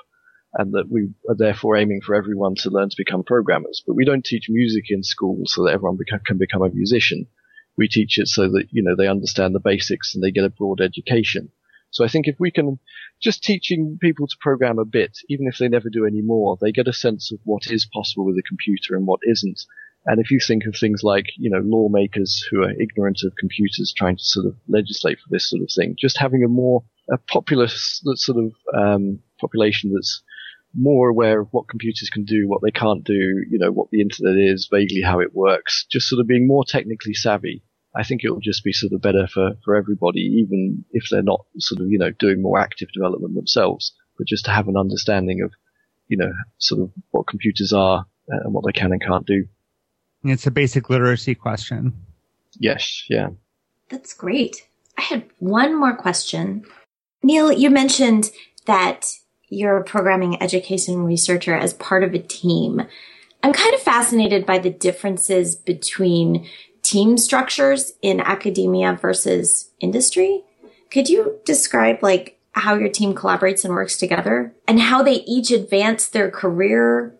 [0.53, 3.83] and that we are therefore aiming for everyone to learn to become programmers.
[3.85, 7.27] But we don't teach music in schools so that everyone beca- can become a musician.
[7.77, 10.49] We teach it so that, you know, they understand the basics and they get a
[10.49, 11.51] broad education.
[11.91, 12.79] So I think if we can
[13.21, 16.71] just teaching people to program a bit, even if they never do any more, they
[16.71, 19.61] get a sense of what is possible with a computer and what isn't.
[20.05, 23.93] And if you think of things like, you know, lawmakers who are ignorant of computers
[23.95, 27.17] trying to sort of legislate for this sort of thing, just having a more, a
[27.17, 30.23] populace, that sort of, um, population that's
[30.75, 33.13] more aware of what computers can do, what they can't do,
[33.49, 36.63] you know, what the internet is, vaguely how it works, just sort of being more
[36.67, 37.63] technically savvy.
[37.95, 41.23] I think it will just be sort of better for, for everybody, even if they're
[41.23, 44.77] not sort of, you know, doing more active development themselves, but just to have an
[44.77, 45.51] understanding of,
[46.07, 49.47] you know, sort of what computers are and what they can and can't do.
[50.23, 51.93] It's a basic literacy question.
[52.59, 53.29] Yes, yeah.
[53.89, 54.67] That's great.
[54.97, 56.65] I had one more question.
[57.23, 58.31] Neil, you mentioned
[58.65, 59.11] that
[59.49, 62.81] you're a programming education researcher as part of a team.
[63.43, 66.47] I'm kind of fascinated by the differences between
[66.81, 70.43] team structures in academia versus industry.
[70.91, 75.51] Could you describe like how your team collaborates and works together and how they each
[75.51, 77.15] advance their career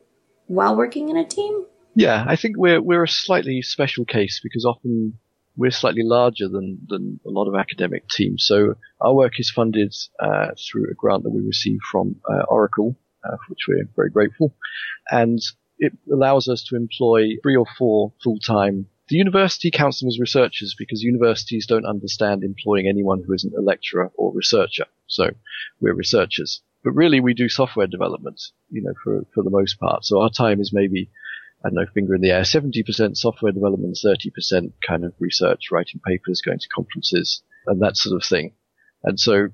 [0.47, 1.65] while working in a team?
[1.95, 5.17] Yeah, I think we're we're a slightly special case because often
[5.57, 8.45] we're slightly larger than than a lot of academic teams.
[8.47, 12.95] So our work is funded uh, through a grant that we received from uh, Oracle,
[13.25, 14.53] uh, for which we're very grateful,
[15.09, 15.39] and
[15.79, 18.87] it allows us to employ three or four full-time.
[19.09, 23.61] The university counts them as researchers because universities don't understand employing anyone who isn't a
[23.61, 24.85] lecturer or researcher.
[25.07, 25.29] So
[25.79, 26.61] we're researchers.
[26.83, 30.03] But really we do software development, you know, for, for the most part.
[30.03, 31.09] So our time is maybe
[31.63, 35.99] I don't know, finger in the air, 70% software development, 30% kind of research, writing
[36.05, 38.53] papers, going to conferences, and that sort of thing.
[39.03, 39.49] And so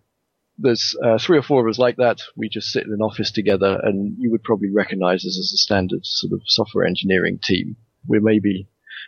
[0.58, 2.20] there's uh, three or four of us like that.
[2.36, 5.58] We just sit in an office together, and you would probably recognize us as a
[5.58, 7.76] standard sort of software engineering team.
[8.08, 8.68] We maybe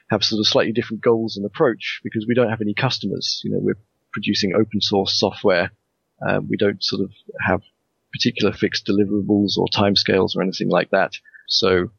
[0.10, 3.42] have sort of slightly different goals and approach because we don't have any customers.
[3.44, 3.80] You know, we're
[4.14, 5.72] producing open source software.
[6.26, 7.12] Um, we don't sort of
[7.46, 7.62] have
[8.14, 11.12] particular fixed deliverables or timescales or anything like that.
[11.48, 11.90] So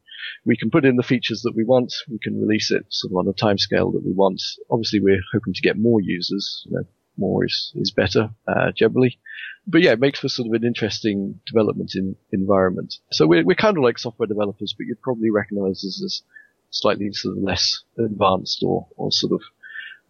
[0.45, 1.93] we can put in the features that we want.
[2.09, 4.41] We can release it sort of on a timescale that we want.
[4.69, 6.63] Obviously, we're hoping to get more users.
[6.65, 6.83] You know,
[7.17, 9.19] more is is better uh, generally.
[9.65, 12.95] But yeah, it makes for sort of an interesting development in environment.
[13.11, 16.21] So we're we're kind of like software developers, but you'd probably recognise us as
[16.69, 19.41] slightly sort of less advanced or or sort of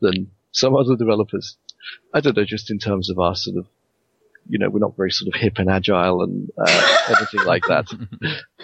[0.01, 1.58] than some other developers.
[2.14, 3.68] I don't know, just in terms of our sort of
[4.50, 7.86] you know, we're not very sort of hip and agile and uh, everything like that.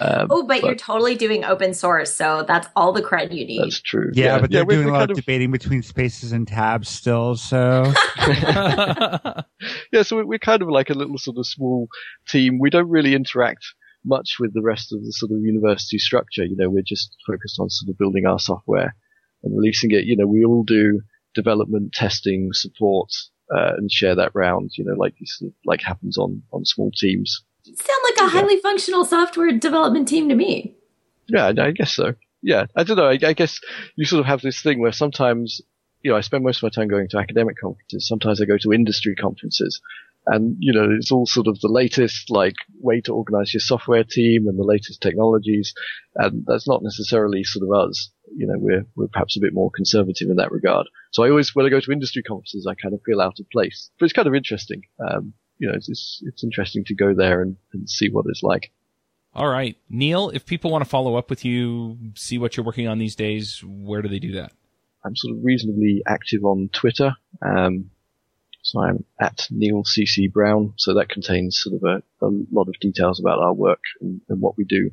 [0.02, 3.46] Um, oh, but, but, you're totally doing open source, so that's all the credit you
[3.46, 3.62] need.
[3.62, 4.10] That's true.
[4.14, 7.36] Yeah, yeah but they're yeah, doing a lot of debating between spaces and tabs still.
[7.36, 11.88] So yeah, so we're kind of like a little sort of small
[12.28, 12.58] team.
[12.60, 13.64] We don't really interact
[14.04, 16.44] much with the rest of the sort of university structure.
[16.44, 18.96] You know, we're just focused on sort of building our software
[19.44, 20.06] and releasing it.
[20.06, 21.02] You know, we all do
[21.34, 23.10] development, testing, support,
[23.54, 24.72] uh, and share that round.
[24.78, 25.16] You know, like
[25.66, 27.44] like happens on on small teams.
[27.64, 28.42] You sound like a yeah.
[28.42, 30.76] highly functional software development team to me.
[31.28, 32.14] Yeah, I guess so.
[32.42, 33.08] Yeah, I don't know.
[33.08, 33.60] I, I guess
[33.96, 35.62] you sort of have this thing where sometimes,
[36.02, 38.06] you know, I spend most of my time going to academic conferences.
[38.06, 39.82] Sometimes I go to industry conferences,
[40.26, 44.04] and you know, it's all sort of the latest like way to organize your software
[44.04, 45.74] team and the latest technologies,
[46.16, 49.72] and that's not necessarily sort of us you know, we're, we're perhaps a bit more
[49.72, 50.88] conservative in that regard.
[51.14, 53.50] So I always, when I go to industry conferences, I kind of feel out of
[53.52, 54.82] place, but it's kind of interesting.
[55.00, 58.42] Um, you know, it's, it's, it's interesting to go there and, and see what it's
[58.42, 58.72] like.
[59.36, 59.78] All right.
[59.90, 63.16] Neil, if people want to follow up with you, see what you're working on these
[63.16, 64.54] days, where do they do that?
[65.06, 67.14] I'm sort of reasonably active on Twitter.
[67.42, 67.92] Um,
[68.64, 70.74] so I'm at Neil CC Brown.
[70.78, 74.42] So that contains sort of a, a lot of details about our work and, and
[74.42, 74.90] what we do.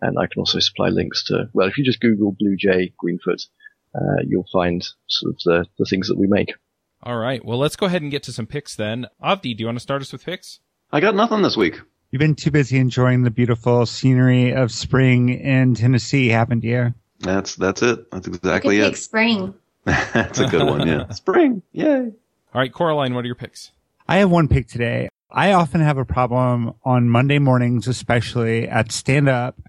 [0.00, 3.46] And I can also supply links to, well, if you just Google BlueJ Greenfoot,
[3.94, 6.54] uh, you'll find sort of the, the things that we make.
[7.02, 7.44] All right.
[7.44, 9.06] Well, let's go ahead and get to some picks then.
[9.22, 10.60] Avdi, do you want to start us with picks?
[10.92, 11.80] I got nothing this week.
[12.10, 16.94] You've been too busy enjoying the beautiful scenery of spring in Tennessee, haven't you?
[17.20, 18.10] That's that's it.
[18.10, 18.96] That's exactly it.
[18.96, 19.54] Spring.
[19.84, 20.86] that's a good one.
[20.86, 21.62] Yeah, spring.
[21.72, 22.12] Yay!
[22.54, 23.72] All right, Coraline, what are your picks?
[24.08, 25.08] I have one pick today.
[25.30, 29.60] I often have a problem on Monday mornings, especially at stand up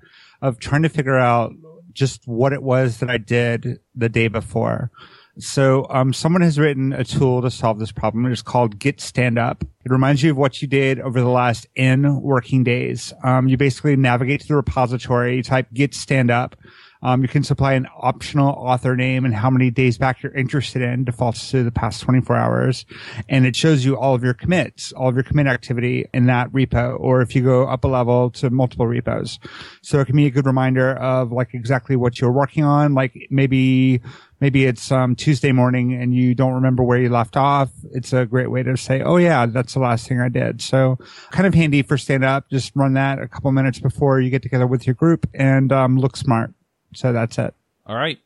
[0.42, 1.54] of trying to figure out
[1.98, 4.92] just what it was that I did the day before.
[5.40, 8.26] So, um, someone has written a tool to solve this problem.
[8.26, 9.64] It's called Git Stand Up.
[9.86, 13.14] It reminds you of what you did over the last N working days.
[13.24, 16.56] Um, you basically navigate to the repository, type Git Stand Up.
[17.02, 20.82] Um, you can supply an optional author name and how many days back you're interested
[20.82, 22.86] in, defaults to the past 24 hours.
[23.30, 26.52] And it shows you all of your commits, all of your commit activity in that
[26.52, 29.40] repo, or if you go up a level to multiple repos.
[29.82, 32.94] So it can be a good reminder of like exactly what you're working on.
[32.94, 34.02] Like maybe
[34.40, 37.70] maybe it's um, Tuesday morning and you don't remember where you left off.
[37.92, 40.62] It's a great way to say, oh yeah, that's the last thing I did.
[40.62, 40.98] So
[41.32, 42.50] kind of handy for stand up.
[42.50, 45.98] Just run that a couple minutes before you get together with your group and um,
[45.98, 46.54] look smart.
[46.98, 47.54] So that's it.
[47.86, 48.18] All right.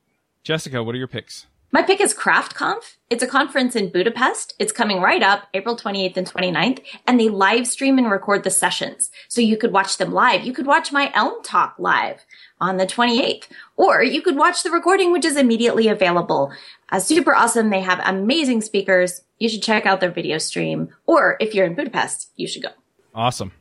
[0.46, 1.46] Jessica, what are your picks?
[1.74, 2.96] My pick is CraftConf.
[3.10, 4.54] It's a conference in Budapest.
[4.60, 8.50] It's coming right up April 28th and 29th, and they live stream and record the
[8.50, 9.12] sessions.
[9.28, 10.46] So you could watch them live.
[10.46, 12.26] You could watch my Elm Talk live
[12.62, 13.44] on the 28th,
[13.76, 16.54] or you could watch the recording, which is immediately available.
[16.94, 17.72] Uh, super awesome.
[17.72, 19.22] They have amazing speakers.
[19.38, 22.70] You should check out their video stream, or if you're in Budapest, you should go.
[23.14, 23.52] Awesome.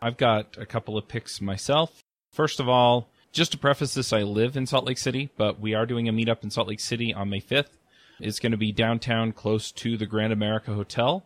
[0.00, 2.04] I've got a couple of picks myself.
[2.30, 5.74] First of all, just to preface this, I live in Salt Lake City, but we
[5.74, 7.78] are doing a meetup in Salt Lake City on May 5th.
[8.20, 11.24] It's going to be downtown close to the Grand America Hotel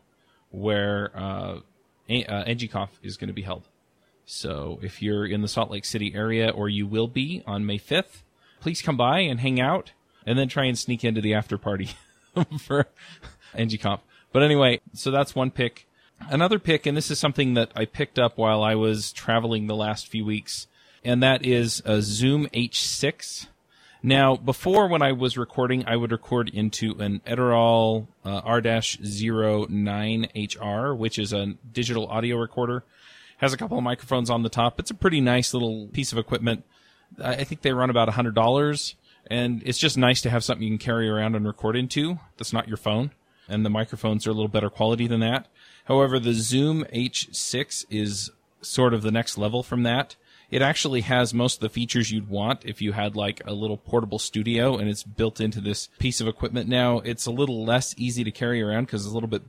[0.51, 1.61] where uh, uh,
[2.09, 3.69] NGConf is going to be held.
[4.25, 7.79] So if you're in the Salt Lake City area, or you will be on May
[7.79, 8.23] 5th,
[8.61, 9.93] please come by and hang out
[10.25, 11.91] and then try and sneak into the after party
[12.61, 12.87] for
[13.55, 14.01] NGConf.
[14.33, 15.87] But anyway, so that's one pick.
[16.29, 19.77] Another pick, and this is something that I picked up while I was traveling the
[19.77, 20.67] last few weeks,
[21.07, 23.47] and that is a Zoom H6.
[24.03, 31.21] Now, before when I was recording, I would record into an Edirol uh, R-09HR, which
[31.21, 32.83] is a digital audio recorder.
[33.39, 34.81] Has a couple of microphones on the top.
[34.81, 36.65] It's a pretty nice little piece of equipment.
[37.23, 38.97] I think they run about a hundred dollars,
[39.29, 42.19] and it's just nice to have something you can carry around and record into.
[42.37, 43.13] That's not your phone,
[43.49, 45.47] and the microphones are a little better quality than that.
[45.85, 50.17] However, the Zoom H6 is sort of the next level from that
[50.51, 53.77] it actually has most of the features you'd want if you had like a little
[53.77, 56.69] portable studio and it's built into this piece of equipment.
[56.69, 59.45] Now it's a little less easy to carry around because it's a little bit